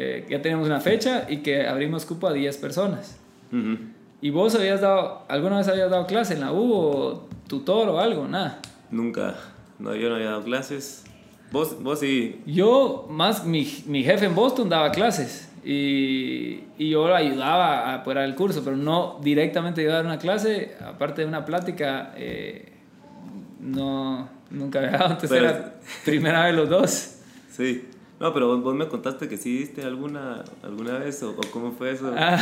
Eh, 0.00 0.24
ya 0.30 0.40
teníamos 0.40 0.68
una 0.68 0.80
fecha 0.80 1.26
y 1.28 1.38
que 1.38 1.66
abrimos 1.66 2.06
cupo 2.06 2.28
a 2.28 2.32
10 2.32 2.56
personas. 2.58 3.18
¿Y 4.20 4.30
vos 4.30 4.54
habías 4.54 4.80
dado, 4.80 5.24
alguna 5.28 5.58
vez 5.58 5.66
habías 5.66 5.90
dado 5.90 6.06
clase 6.06 6.34
en 6.34 6.40
la 6.40 6.52
U 6.52 6.72
o 6.72 7.28
tutor 7.48 7.88
o 7.88 7.98
algo? 7.98 8.28
Nada. 8.28 8.60
Nunca. 8.92 9.34
No, 9.80 9.96
yo 9.96 10.08
no 10.08 10.14
había 10.14 10.28
dado 10.28 10.44
clases. 10.44 11.04
Vos, 11.50 11.82
vos 11.82 11.98
sí. 11.98 12.40
Yo, 12.46 13.08
más, 13.10 13.44
mi, 13.44 13.68
mi 13.86 14.04
jefe 14.04 14.26
en 14.26 14.36
Boston 14.36 14.68
daba 14.68 14.92
clases. 14.92 15.50
Y, 15.64 16.60
y, 16.78 16.90
yo 16.90 17.08
lo 17.08 17.16
ayudaba 17.16 17.92
a 17.92 18.04
dar 18.04 18.18
el 18.18 18.36
curso, 18.36 18.62
pero 18.62 18.76
no 18.76 19.18
directamente 19.20 19.80
ayudar 19.80 20.04
a 20.04 20.06
una 20.06 20.18
clase, 20.18 20.76
aparte 20.80 21.22
de 21.22 21.26
una 21.26 21.44
plática, 21.44 22.12
eh, 22.16 22.72
no, 23.58 24.28
nunca 24.50 24.78
había 24.78 24.92
dado, 24.92 25.10
entonces 25.14 25.38
era 25.38 25.74
primera 26.04 26.44
vez 26.44 26.54
los 26.54 26.68
dos. 26.68 27.16
Sí, 27.50 27.84
no, 28.20 28.34
pero 28.34 28.58
vos, 28.58 28.74
me 28.74 28.88
contaste 28.88 29.28
que 29.28 29.36
sí 29.36 29.58
diste 29.58 29.82
alguna, 29.82 30.44
alguna 30.62 30.98
vez, 30.98 31.22
o, 31.22 31.36
cómo 31.52 31.72
fue 31.72 31.92
eso. 31.92 32.12
Ah, 32.16 32.38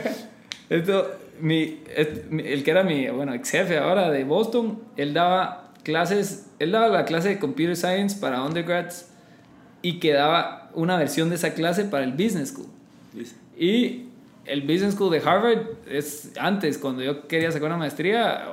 esto, 0.70 1.10
mi, 1.40 1.80
el 1.96 2.62
que 2.62 2.70
era 2.70 2.82
mi, 2.84 3.08
bueno, 3.08 3.34
ex 3.34 3.50
jefe 3.50 3.78
ahora 3.78 4.10
de 4.10 4.24
Boston, 4.24 4.80
él 4.96 5.14
daba 5.14 5.72
clases, 5.82 6.50
él 6.58 6.72
daba 6.72 6.88
la 6.88 7.04
clase 7.04 7.30
de 7.30 7.38
Computer 7.38 7.76
Science 7.76 8.18
para 8.20 8.42
undergrads 8.42 9.10
y 9.82 9.98
que 9.98 10.12
daba 10.12 10.70
una 10.74 10.96
versión 10.96 11.28
de 11.30 11.36
esa 11.36 11.54
clase 11.54 11.84
para 11.84 12.04
el 12.04 12.12
Business 12.12 12.50
School. 12.50 12.68
Y 13.58 14.06
el 14.44 14.62
Business 14.62 14.94
School 14.94 15.10
de 15.10 15.18
Harvard 15.18 15.66
es 15.88 16.32
antes, 16.38 16.78
cuando 16.78 17.02
yo 17.02 17.26
quería 17.26 17.50
sacar 17.50 17.68
una 17.68 17.78
maestría, 17.78 18.44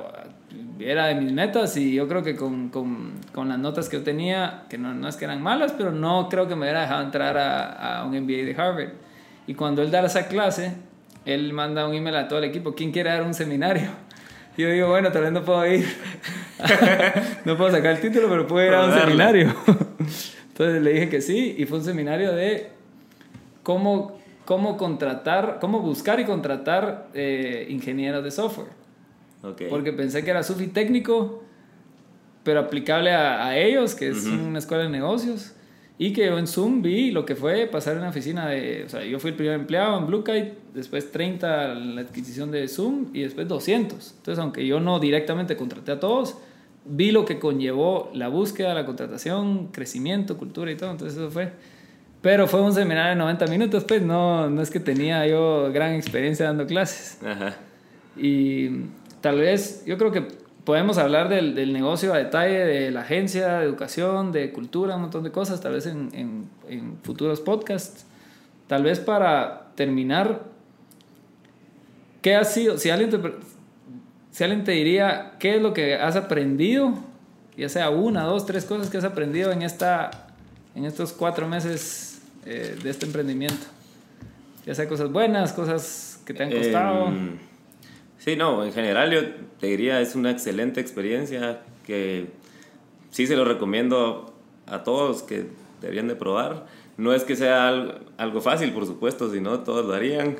era 0.80 1.06
de 1.06 1.14
mis 1.14 1.32
metas 1.32 1.76
y 1.76 1.94
yo 1.94 2.08
creo 2.08 2.22
que 2.22 2.36
con, 2.36 2.68
con, 2.68 3.12
con 3.32 3.48
las 3.48 3.58
notas 3.58 3.88
que 3.88 3.98
yo 3.98 4.02
tenía, 4.02 4.64
que 4.68 4.78
no, 4.78 4.94
no, 4.94 5.08
es 5.08 5.16
que 5.16 5.24
eran 5.24 5.42
malas, 5.42 5.72
pero 5.76 5.92
no 5.92 6.28
creo 6.28 6.46
que 6.48 6.54
me 6.54 6.62
hubiera 6.62 6.82
dejado 6.82 7.02
entrar 7.02 7.36
a, 7.36 8.00
a 8.00 8.04
un 8.04 8.10
MBA 8.10 8.44
de 8.44 8.54
Harvard. 8.56 8.92
Y 9.46 9.54
cuando 9.54 9.82
él 9.82 9.90
da 9.90 10.04
esa 10.04 10.28
clase, 10.28 10.74
él 11.24 11.52
manda 11.52 11.86
un 11.86 11.94
email 11.94 12.16
a 12.16 12.28
todo 12.28 12.38
el 12.38 12.46
equipo, 12.46 12.74
¿quién 12.74 12.92
quiere 12.92 13.10
dar 13.10 13.22
un 13.22 13.34
seminario? 13.34 13.90
Y 14.56 14.62
yo 14.62 14.70
digo, 14.70 14.88
bueno, 14.88 15.12
tal 15.12 15.22
vez 15.22 15.30
no 15.30 15.44
puedo 15.44 15.64
ir. 15.72 15.86
no 17.44 17.56
puedo 17.56 17.70
sacar 17.70 17.92
el 17.92 18.00
título, 18.00 18.28
pero 18.28 18.44
puedo 18.44 18.66
ir 18.66 18.74
a 18.74 18.86
un 18.86 18.92
seminario. 18.92 19.54
Entonces 20.48 20.82
le 20.82 20.94
dije 20.94 21.08
que 21.08 21.20
sí 21.20 21.54
y 21.56 21.64
fue 21.64 21.78
un 21.78 21.84
seminario 21.84 22.32
de 22.32 22.72
cómo, 23.62 24.18
cómo 24.44 24.76
contratar, 24.76 25.58
cómo 25.60 25.78
buscar 25.78 26.18
y 26.18 26.24
contratar 26.24 27.06
eh, 27.14 27.68
ingenieros 27.70 28.24
de 28.24 28.32
software. 28.32 28.77
Okay. 29.42 29.68
Porque 29.68 29.92
pensé 29.92 30.24
que 30.24 30.30
era 30.30 30.42
sufi 30.42 30.66
técnico, 30.68 31.42
pero 32.42 32.60
aplicable 32.60 33.12
a, 33.12 33.46
a 33.46 33.58
ellos, 33.58 33.94
que 33.94 34.08
es 34.08 34.24
una 34.24 34.58
escuela 34.58 34.84
de 34.84 34.90
negocios. 34.90 35.54
Y 36.00 36.12
que 36.12 36.26
yo 36.26 36.38
en 36.38 36.46
Zoom 36.46 36.80
vi 36.80 37.10
lo 37.10 37.26
que 37.26 37.34
fue 37.34 37.66
pasar 37.66 37.94
en 37.94 38.00
una 38.00 38.10
oficina 38.10 38.48
de... 38.48 38.84
O 38.84 38.88
sea, 38.88 39.04
yo 39.04 39.18
fui 39.18 39.30
el 39.30 39.36
primer 39.36 39.54
empleado 39.54 39.98
en 39.98 40.06
Blue 40.06 40.22
Kite, 40.22 40.54
después 40.72 41.10
30 41.10 41.74
la 41.74 42.00
adquisición 42.02 42.52
de 42.52 42.68
Zoom 42.68 43.06
y 43.12 43.22
después 43.22 43.48
200. 43.48 44.14
Entonces, 44.18 44.38
aunque 44.38 44.64
yo 44.64 44.78
no 44.78 45.00
directamente 45.00 45.56
contraté 45.56 45.90
a 45.90 45.98
todos, 45.98 46.36
vi 46.84 47.10
lo 47.10 47.24
que 47.24 47.40
conllevó 47.40 48.10
la 48.14 48.28
búsqueda, 48.28 48.74
la 48.74 48.86
contratación, 48.86 49.68
crecimiento, 49.72 50.36
cultura 50.36 50.70
y 50.70 50.76
todo, 50.76 50.92
entonces 50.92 51.18
eso 51.18 51.32
fue. 51.32 51.50
Pero 52.22 52.46
fue 52.46 52.60
un 52.60 52.72
seminario 52.72 53.10
de 53.10 53.16
90 53.16 53.46
minutos, 53.48 53.84
pues 53.84 54.00
no, 54.00 54.48
no 54.48 54.62
es 54.62 54.70
que 54.70 54.78
tenía 54.78 55.26
yo 55.26 55.72
gran 55.72 55.94
experiencia 55.94 56.46
dando 56.46 56.66
clases. 56.66 57.18
Ajá. 57.24 57.56
Y 58.16 58.70
tal 59.20 59.38
vez, 59.38 59.84
yo 59.86 59.98
creo 59.98 60.12
que 60.12 60.26
podemos 60.64 60.98
hablar 60.98 61.28
del, 61.28 61.54
del, 61.54 61.72
negocio 61.72 62.12
a 62.12 62.18
detalle, 62.18 62.58
de 62.58 62.90
la 62.90 63.00
agencia, 63.00 63.58
de 63.58 63.64
educación, 63.64 64.32
de 64.32 64.52
cultura, 64.52 64.96
un 64.96 65.02
montón 65.02 65.24
de 65.24 65.30
cosas, 65.30 65.60
tal 65.60 65.72
vez 65.72 65.86
en, 65.86 66.10
en, 66.12 66.48
en 66.68 66.98
futuros 67.02 67.40
podcasts. 67.40 68.04
Tal 68.66 68.82
vez 68.82 69.00
para 69.00 69.68
terminar, 69.76 70.42
¿qué 72.20 72.36
ha 72.36 72.44
sido? 72.44 72.76
Si 72.76 72.90
alguien 72.90 73.08
te, 73.08 73.18
si 74.30 74.44
alguien 74.44 74.62
te 74.62 74.72
diría, 74.72 75.32
¿qué 75.38 75.56
es 75.56 75.62
lo 75.62 75.72
que 75.72 75.94
has 75.94 76.16
aprendido? 76.16 76.92
Ya 77.56 77.68
sea 77.68 77.88
una, 77.90 78.24
dos, 78.24 78.44
tres 78.44 78.66
cosas 78.66 78.90
que 78.90 78.98
has 78.98 79.04
aprendido 79.04 79.50
en, 79.50 79.62
esta, 79.62 80.28
en 80.74 80.84
estos 80.84 81.12
cuatro 81.12 81.48
meses 81.48 82.20
eh, 82.44 82.76
de 82.82 82.90
este 82.90 83.06
emprendimiento. 83.06 83.66
Ya 84.66 84.74
sea 84.74 84.86
cosas 84.86 85.10
buenas, 85.10 85.54
cosas 85.54 86.20
que 86.26 86.34
te 86.34 86.42
han 86.42 86.52
costado. 86.52 87.06
Em, 87.06 87.38
sí, 88.18 88.36
no, 88.36 88.64
en 88.64 88.72
general 88.72 89.10
yo 89.10 89.20
te 89.58 89.68
diría, 89.68 90.00
es 90.00 90.14
una 90.14 90.30
excelente 90.30 90.80
experiencia 90.80 91.62
que 91.86 92.26
sí 93.10 93.26
se 93.26 93.36
lo 93.36 93.44
recomiendo 93.44 94.34
a 94.66 94.84
todos 94.84 95.22
que 95.22 95.46
deberían 95.80 96.08
de 96.08 96.16
probar. 96.16 96.66
No 96.96 97.14
es 97.14 97.24
que 97.24 97.36
sea 97.36 97.68
algo, 98.16 98.40
fácil, 98.40 98.72
por 98.72 98.84
supuesto, 98.84 99.32
si 99.32 99.40
no 99.40 99.60
todos 99.60 99.86
lo 99.86 99.94
harían. 99.94 100.36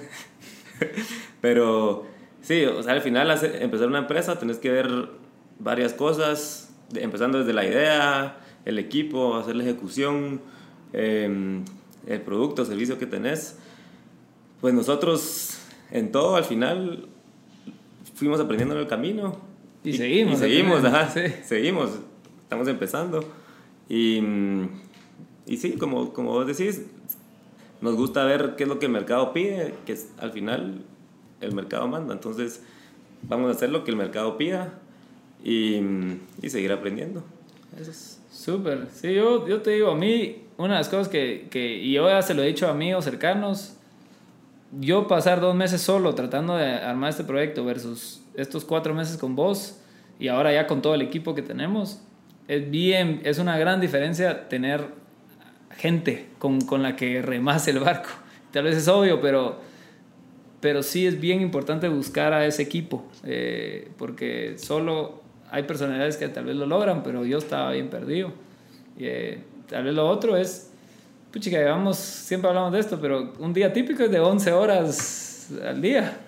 Pero 1.41 2.07
Sí, 2.49 2.65
o 2.65 2.83
sea, 2.83 2.95
al 2.95 3.03
final 3.03 3.31
empezar 3.61 3.89
una 3.89 3.99
empresa 3.99 4.39
tenés 4.39 4.57
que 4.57 4.71
ver 4.71 5.11
varias 5.59 5.93
cosas, 5.93 6.75
empezando 6.95 7.39
desde 7.41 7.53
la 7.53 7.67
idea, 7.67 8.39
el 8.65 8.79
equipo, 8.79 9.37
hacer 9.37 9.57
la 9.57 9.65
ejecución, 9.65 10.41
em, 10.95 11.65
el 12.07 12.23
producto, 12.23 12.65
servicio 12.65 12.99
que 12.99 13.05
tenés. 13.05 13.59
Pues 14.63 14.73
nosotros 14.73 15.59
en 15.91 16.11
todo 16.11 16.37
al 16.37 16.45
final 16.45 17.09
fuimos 18.19 18.41
aprendiendo 18.41 18.75
en 18.75 18.81
el 18.81 18.87
camino. 18.87 19.37
Y, 19.85 19.95
seguimos. 19.95 20.35
Y 20.35 20.37
seguimos, 20.39 20.85
ajá, 20.85 21.09
seguimos. 21.45 21.91
Estamos 22.43 22.69
empezando. 22.69 23.25
Y, 23.89 24.21
y 25.47 25.57
sí, 25.57 25.73
como, 25.73 26.13
como 26.13 26.31
vos 26.31 26.47
decís, 26.47 26.83
nos 27.81 27.95
gusta 27.95 28.25
ver 28.25 28.55
qué 28.57 28.65
es 28.65 28.69
lo 28.69 28.79
que 28.79 28.87
el 28.87 28.93
mercado 28.93 29.33
pide, 29.33 29.75
que 29.87 29.97
al 30.19 30.33
final 30.33 30.83
el 31.41 31.55
mercado 31.55 31.87
manda. 31.87 32.13
Entonces, 32.13 32.63
vamos 33.23 33.49
a 33.49 33.53
hacer 33.53 33.71
lo 33.71 33.85
que 33.85 33.93
el 33.93 33.97
mercado 33.97 34.37
pida 34.37 34.79
y, 35.43 35.81
y 36.43 36.51
seguir 36.51 36.73
aprendiendo. 36.73 37.23
Eso 37.81 37.91
es. 37.91 38.21
Súper. 38.33 38.87
Sí, 38.93 39.15
yo, 39.15 39.49
yo 39.49 39.63
te 39.63 39.71
digo, 39.71 39.91
a 39.91 39.97
mí, 39.97 40.45
una 40.59 40.75
de 40.75 40.81
las 40.81 40.89
cosas 40.89 41.09
que, 41.09 41.49
que, 41.51 41.77
y 41.77 41.93
yo 41.93 42.09
ya 42.09 42.23
se 42.23 42.35
lo 42.35 42.43
he 42.43 42.47
dicho 42.47 42.69
a 42.69 42.71
amigos 42.71 43.05
cercanos, 43.05 43.78
yo 44.73 45.07
pasar 45.07 45.41
dos 45.41 45.55
meses 45.55 45.81
solo 45.81 46.15
tratando 46.15 46.57
de 46.57 46.67
armar 46.67 47.11
este 47.11 47.25
proyecto 47.25 47.65
versus 47.65 48.23
estos 48.35 48.65
cuatro 48.65 48.95
meses 48.95 49.17
con 49.17 49.35
vos 49.35 49.81
y 50.19 50.29
ahora 50.29 50.53
ya 50.53 50.67
con 50.67 50.83
todo 50.83 50.95
el 50.95 51.03
equipo 51.03 51.35
que 51.35 51.43
tenemos, 51.43 52.03
es 52.49 52.71
bien, 52.71 53.21
es 53.25 53.39
una 53.39 53.59
gran 53.59 53.81
diferencia 53.81 54.49
tener 54.49 54.87
gente 55.77 56.29
con, 56.39 56.61
con 56.61 56.83
la 56.83 56.97
que 56.97 57.23
remase 57.23 57.71
el 57.71 57.81
barco. 57.81 58.11
Tal 58.51 58.65
vez 58.65 58.77
es 58.77 58.89
obvio, 58.89 59.21
pero 59.21 59.61
pero 60.61 60.83
sí 60.83 61.07
es 61.07 61.21
bien 61.21 61.41
importante 61.41 61.89
buscar 61.89 62.33
a 62.33 62.45
ese 62.47 62.63
equipo, 62.63 63.05
eh, 63.25 63.91
porque 63.97 64.57
solo 64.59 65.23
hay 65.51 65.63
personalidades 65.63 66.17
que 66.17 66.29
tal 66.29 66.47
vez 66.47 66.57
lo 66.57 66.67
logran, 66.67 67.03
pero 67.03 67.25
yo 67.25 67.39
estaba 67.39 67.73
bien 67.73 67.89
perdido. 67.89 68.33
Y, 68.97 69.07
eh, 69.07 69.39
tal 69.69 69.85
vez 69.85 69.95
lo 69.95 70.09
otro 70.09 70.37
es, 70.37 70.73
puchica, 71.33 71.59
llevamos, 71.59 71.97
siempre 71.97 72.49
hablamos 72.49 72.73
de 72.73 72.81
esto, 72.81 72.99
pero 73.01 73.35
un 73.39 73.53
día 73.53 73.73
típico 73.73 74.03
es 74.03 74.11
de 74.11 74.21
11 74.21 74.53
horas 74.53 75.51
al 75.67 75.81
día. 75.81 76.19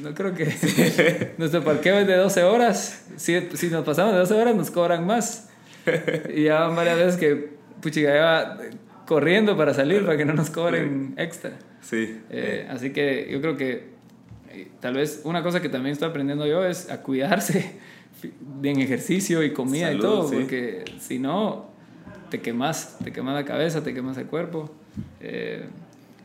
No 0.00 0.14
creo 0.14 0.34
que 0.34 1.34
nuestro 1.38 1.62
parqueo 1.62 1.98
es 1.98 2.06
de 2.06 2.16
12 2.16 2.42
horas. 2.42 3.06
Si, 3.16 3.38
si 3.54 3.68
nos 3.68 3.84
pasamos 3.84 4.12
de 4.12 4.20
12 4.20 4.34
horas 4.34 4.56
nos 4.56 4.70
cobran 4.70 5.06
más. 5.06 5.48
y 6.34 6.44
ya 6.44 6.60
van 6.60 6.76
varias 6.76 6.96
veces 6.96 7.16
que 7.16 7.50
puchiga 7.80 8.14
va 8.20 8.58
corriendo 9.06 9.56
para 9.56 9.74
salir, 9.74 10.04
para 10.04 10.16
que 10.16 10.24
no 10.24 10.34
nos 10.34 10.50
cobren 10.50 11.14
extra. 11.16 11.52
Sí. 11.80 12.20
Eh, 12.30 12.66
así 12.70 12.92
que 12.92 13.28
yo 13.30 13.40
creo 13.40 13.56
que 13.56 13.92
eh, 14.50 14.68
tal 14.80 14.94
vez 14.94 15.22
una 15.24 15.42
cosa 15.42 15.60
que 15.60 15.68
también 15.68 15.92
estoy 15.92 16.08
aprendiendo 16.08 16.46
yo 16.46 16.64
es 16.64 16.90
a 16.90 17.02
cuidarse 17.02 17.72
en 18.62 18.80
ejercicio 18.80 19.42
y 19.42 19.52
comida 19.52 19.92
y 19.92 19.98
todo, 19.98 20.28
sí. 20.28 20.36
porque 20.36 20.84
si 21.00 21.18
no, 21.18 21.71
te 22.32 22.40
quemas, 22.40 22.96
te 23.04 23.12
quemas 23.12 23.34
la 23.34 23.44
cabeza, 23.44 23.84
te 23.84 23.92
quemas 23.92 24.16
el 24.16 24.24
cuerpo. 24.24 24.70
Eh, 25.20 25.68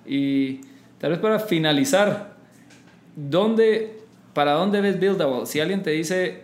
y 0.06 0.62
tal 1.00 1.12
vez 1.12 1.20
para 1.20 1.38
finalizar, 1.38 2.34
¿dónde, 3.14 4.00
¿para 4.34 4.54
dónde 4.54 4.80
ves 4.80 4.98
Buildable? 5.02 5.46
Si 5.46 5.60
alguien 5.60 5.84
te 5.84 5.90
dice, 5.90 6.44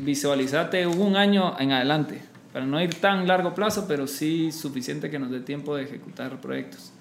visualizate 0.00 0.86
un 0.86 1.16
año 1.16 1.54
en 1.58 1.72
adelante, 1.72 2.22
para 2.54 2.64
no 2.64 2.80
ir 2.82 2.94
tan 2.94 3.28
largo 3.28 3.54
plazo, 3.54 3.84
pero 3.86 4.06
sí 4.06 4.50
suficiente 4.52 5.10
que 5.10 5.18
nos 5.18 5.30
dé 5.30 5.40
tiempo 5.40 5.76
de 5.76 5.82
ejecutar 5.82 6.40
proyectos. 6.40 6.94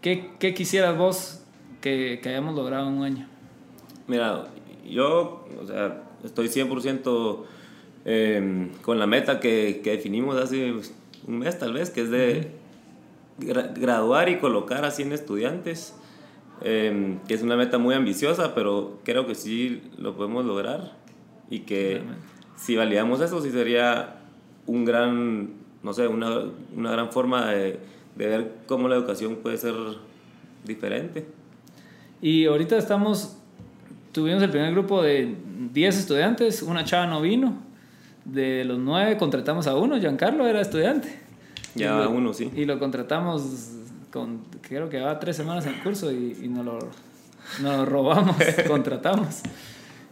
¿Qué, 0.00 0.30
qué 0.38 0.54
quisieras 0.54 0.96
vos 0.96 1.42
que, 1.82 2.18
hayamos 2.24 2.54
logrado 2.54 2.88
en 2.88 2.94
un 2.94 3.04
año? 3.04 3.26
Mira, 4.06 4.46
yo, 4.88 5.46
o 5.62 5.66
sea, 5.66 6.02
estoy 6.24 6.48
100% 6.48 7.44
eh, 8.04 8.68
con 8.82 8.98
la 8.98 9.06
meta 9.06 9.40
que, 9.40 9.80
que 9.82 9.90
definimos 9.92 10.36
hace 10.36 10.72
un 11.26 11.38
mes 11.38 11.58
tal 11.58 11.72
vez, 11.72 11.90
que 11.90 12.02
es 12.02 12.10
de 12.10 12.48
gra- 13.40 13.72
graduar 13.78 14.28
y 14.28 14.38
colocar 14.38 14.84
a 14.84 14.90
100 14.90 15.12
estudiantes, 15.12 15.94
eh, 16.62 17.16
que 17.28 17.34
es 17.34 17.42
una 17.42 17.56
meta 17.56 17.78
muy 17.78 17.94
ambiciosa, 17.94 18.54
pero 18.54 18.98
creo 19.04 19.26
que 19.26 19.34
sí 19.34 19.82
lo 19.98 20.16
podemos 20.16 20.44
lograr 20.44 20.92
y 21.50 21.60
que 21.60 21.94
Realmente. 21.94 22.22
si 22.56 22.76
validamos 22.76 23.20
eso, 23.20 23.40
sí 23.42 23.50
sería 23.50 24.16
un 24.66 24.84
gran, 24.84 25.50
no 25.82 25.92
sé, 25.92 26.08
una, 26.08 26.44
una 26.76 26.90
gran 26.92 27.10
forma 27.12 27.50
de, 27.50 27.78
de 28.16 28.26
ver 28.26 28.52
cómo 28.66 28.88
la 28.88 28.96
educación 28.96 29.36
puede 29.36 29.56
ser 29.56 29.74
diferente. 30.64 31.26
Y 32.20 32.46
ahorita 32.46 32.76
estamos, 32.76 33.36
tuvimos 34.12 34.42
el 34.42 34.50
primer 34.50 34.72
grupo 34.72 35.02
de 35.02 35.36
10 35.72 35.98
estudiantes, 35.98 36.62
una 36.62 36.84
chava 36.84 37.06
no 37.06 37.20
vino, 37.20 37.56
de 38.28 38.64
los 38.64 38.78
9 38.78 39.16
contratamos 39.16 39.66
a 39.66 39.74
uno, 39.76 39.98
Giancarlo 39.98 40.46
era 40.46 40.60
estudiante. 40.60 41.18
Ya 41.74 41.96
lo- 41.96 42.10
uno, 42.10 42.32
sí. 42.34 42.50
Y 42.54 42.64
lo 42.64 42.78
contratamos 42.78 43.70
con, 44.12 44.40
creo 44.62 44.88
que 44.88 45.00
va 45.00 45.18
tres 45.18 45.36
semanas 45.36 45.66
en 45.66 45.74
el 45.74 45.82
curso 45.82 46.10
y, 46.12 46.36
y 46.42 46.48
nos, 46.48 46.64
lo, 46.64 46.78
nos 47.62 47.76
lo 47.78 47.84
robamos, 47.86 48.36
contratamos. 48.66 49.40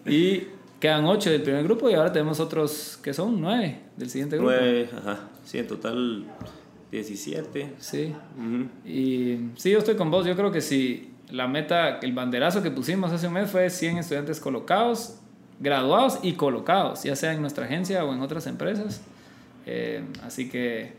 Y 0.06 0.42
quedan 0.80 1.04
8 1.06 1.30
del 1.30 1.42
primer 1.42 1.64
grupo 1.64 1.88
y 1.90 1.94
ahora 1.94 2.12
tenemos 2.12 2.38
otros 2.40 2.98
que 3.02 3.12
son 3.14 3.40
9 3.40 3.78
del 3.96 4.10
siguiente 4.10 4.36
grupo. 4.36 4.50
Nueve, 4.52 4.88
ajá. 4.96 5.20
Sí, 5.44 5.58
en 5.58 5.66
total 5.66 6.24
17. 6.92 7.74
Sí. 7.78 8.14
Y 8.84 9.38
sí, 9.56 9.70
yo 9.70 9.78
estoy 9.78 9.96
con 9.96 10.10
vos. 10.10 10.26
Yo 10.26 10.36
creo 10.36 10.52
que 10.52 10.60
si 10.60 11.10
la 11.30 11.48
meta, 11.48 11.98
el 11.98 12.12
banderazo 12.12 12.62
que 12.62 12.70
pusimos 12.70 13.12
hace 13.12 13.26
un 13.26 13.32
mes 13.34 13.50
fue 13.50 13.68
100 13.70 13.98
estudiantes 13.98 14.38
colocados, 14.40 15.18
graduados 15.58 16.18
y 16.22 16.34
colocados, 16.34 17.02
ya 17.02 17.16
sea 17.16 17.32
en 17.32 17.40
nuestra 17.40 17.64
agencia 17.64 18.04
o 18.04 18.12
en 18.12 18.20
otras 18.20 18.46
empresas. 18.46 19.02
Eh, 19.66 20.04
así 20.24 20.48
que 20.48 20.92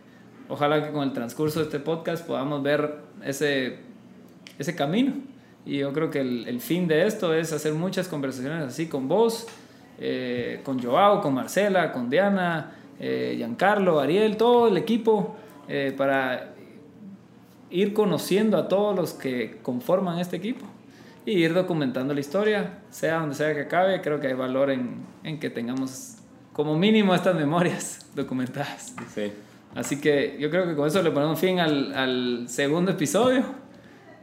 ojalá 0.49 0.83
que 0.83 0.91
con 0.91 1.03
el 1.03 1.13
transcurso 1.13 1.59
de 1.59 1.65
este 1.65 1.79
podcast 1.79 2.25
podamos 2.25 2.63
ver 2.63 2.95
ese, 3.23 3.77
ese 4.57 4.75
camino. 4.75 5.13
Y 5.65 5.79
yo 5.79 5.93
creo 5.93 6.09
que 6.09 6.21
el, 6.21 6.47
el 6.47 6.61
fin 6.61 6.87
de 6.87 7.05
esto 7.05 7.33
es 7.33 7.51
hacer 7.51 7.73
muchas 7.73 8.07
conversaciones 8.07 8.63
así 8.63 8.87
con 8.87 9.07
vos, 9.07 9.47
eh, 9.99 10.61
con 10.63 10.81
Joao, 10.81 11.21
con 11.21 11.33
Marcela, 11.33 11.91
con 11.91 12.09
Diana, 12.09 12.71
eh, 12.99 13.33
Giancarlo, 13.37 13.99
Ariel, 13.99 14.37
todo 14.37 14.67
el 14.67 14.77
equipo, 14.77 15.35
eh, 15.67 15.93
para 15.95 16.53
ir 17.69 17.93
conociendo 17.93 18.57
a 18.57 18.67
todos 18.67 18.95
los 18.95 19.13
que 19.13 19.57
conforman 19.61 20.19
este 20.19 20.37
equipo 20.37 20.65
y 21.27 21.43
ir 21.43 21.53
documentando 21.53 22.13
la 22.13 22.21
historia, 22.21 22.79
sea 22.89 23.19
donde 23.19 23.35
sea 23.35 23.53
que 23.53 23.59
acabe, 23.59 23.99
creo 24.01 24.21
que 24.21 24.27
hay 24.27 24.33
valor 24.33 24.71
en, 24.71 25.05
en 25.25 25.41
que 25.41 25.49
tengamos 25.49 26.19
como 26.53 26.77
mínimo 26.77 27.13
estas 27.13 27.35
memorias 27.35 28.09
documentadas. 28.15 28.95
Sí. 29.13 29.33
Así 29.75 29.99
que 29.99 30.37
yo 30.39 30.49
creo 30.49 30.65
que 30.65 30.73
con 30.73 30.87
eso 30.87 31.01
le 31.01 31.11
ponemos 31.11 31.37
fin 31.37 31.59
al, 31.59 31.93
al 31.93 32.45
segundo 32.47 32.91
episodio 32.91 33.43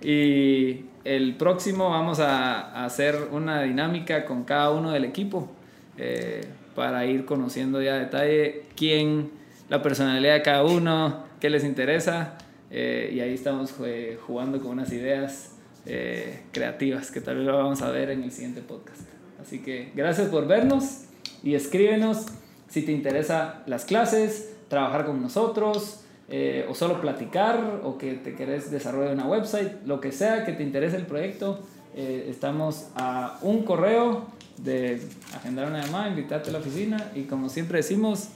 y 0.01 0.87
el 1.05 1.37
próximo 1.37 1.91
vamos 1.91 2.21
a, 2.21 2.71
a 2.71 2.87
hacer 2.87 3.29
una 3.33 3.61
dinámica 3.65 4.25
con 4.25 4.45
cada 4.45 4.71
uno 4.71 4.91
del 4.91 5.05
equipo 5.05 5.51
eh, 5.99 6.41
para 6.75 7.05
ir 7.05 7.27
conociendo 7.27 7.83
ya 7.83 7.97
a 7.97 7.99
detalle 7.99 8.63
quién, 8.75 9.31
la 9.69 9.83
personalidad 9.83 10.37
de 10.37 10.43
cada 10.43 10.65
uno, 10.65 11.27
qué 11.39 11.51
les 11.51 11.65
interesa 11.65 12.39
eh, 12.71 13.13
y 13.15 13.21
ahí 13.21 13.35
estamos 13.35 13.75
eh, 13.85 14.19
jugando 14.27 14.59
con 14.59 14.71
unas 14.71 14.91
ideas 14.91 15.54
eh, 15.87 16.43
creativas 16.53 17.11
que 17.11 17.21
tal 17.21 17.37
vez 17.37 17.47
lo 17.47 17.57
vamos 17.57 17.83
a 17.83 17.91
ver 17.91 18.11
en 18.11 18.23
el 18.23 18.33
siguiente 18.33 18.63
podcast. 18.63 19.03
Así 19.41 19.61
que 19.61 19.93
gracias 19.95 20.29
por 20.29 20.47
vernos 20.47 21.05
y 21.43 21.55
escríbenos 21.55 22.27
si 22.69 22.83
te 22.83 22.93
interesa 22.93 23.63
las 23.67 23.85
clases, 23.85 24.55
trabajar 24.69 25.05
con 25.07 25.23
nosotros 25.23 26.01
eh, 26.29 26.67
o 26.69 26.75
solo 26.75 27.01
platicar 27.01 27.81
o 27.85 27.99
que 27.99 28.15
te 28.15 28.35
querés 28.35 28.71
desarrollar 28.71 29.13
una 29.13 29.27
website, 29.27 29.85
lo 29.85 30.01
que 30.01 30.11
sea 30.11 30.45
que 30.45 30.53
te 30.53 30.63
interese 30.63 30.97
el 30.97 31.07
proyecto. 31.07 31.61
eh, 31.95 32.27
estamos 32.29 32.89
a 32.97 33.39
un 33.43 33.63
correo 33.63 34.27
de 34.57 35.01
agendar 35.37 35.69
una 35.69 35.85
llamada, 35.85 36.09
invitarte 36.09 36.51
a 36.51 36.53
la 36.53 36.59
oficina 36.59 37.13
y 37.15 37.25
como 37.25 37.49
siempre 37.49 37.79
decimos, 37.79 38.31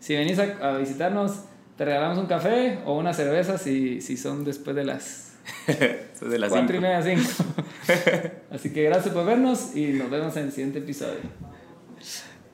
si 0.00 0.14
venís 0.14 0.38
a, 0.38 0.74
a 0.74 0.76
visitarnos, 0.78 1.44
te 1.78 1.84
regalamos 1.84 2.18
un 2.18 2.26
café 2.26 2.80
o 2.84 2.98
una 2.98 3.14
cerveza 3.14 3.56
si, 3.56 4.00
si 4.02 4.16
son 4.16 4.44
después 4.44 4.76
de 4.76 4.84
las 4.84 5.32
de 6.20 6.38
las 6.38 6.50
cuatro 6.50 6.76
y 6.76 6.80
cinco. 6.80 6.82
media, 6.82 7.02
cinco. 7.02 7.44
Así 8.50 8.72
que 8.72 8.82
gracias 8.84 9.14
por 9.14 9.24
vernos 9.24 9.76
y 9.76 9.88
nos 9.92 10.10
vemos 10.10 10.36
en 10.36 10.44
el 10.44 10.52
siguiente 10.52 10.78
episodio. 10.78 11.20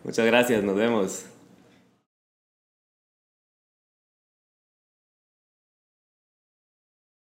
Muchas 0.03 0.27
gracias, 0.27 0.63
nos 0.63 0.77
vemos. 0.77 1.25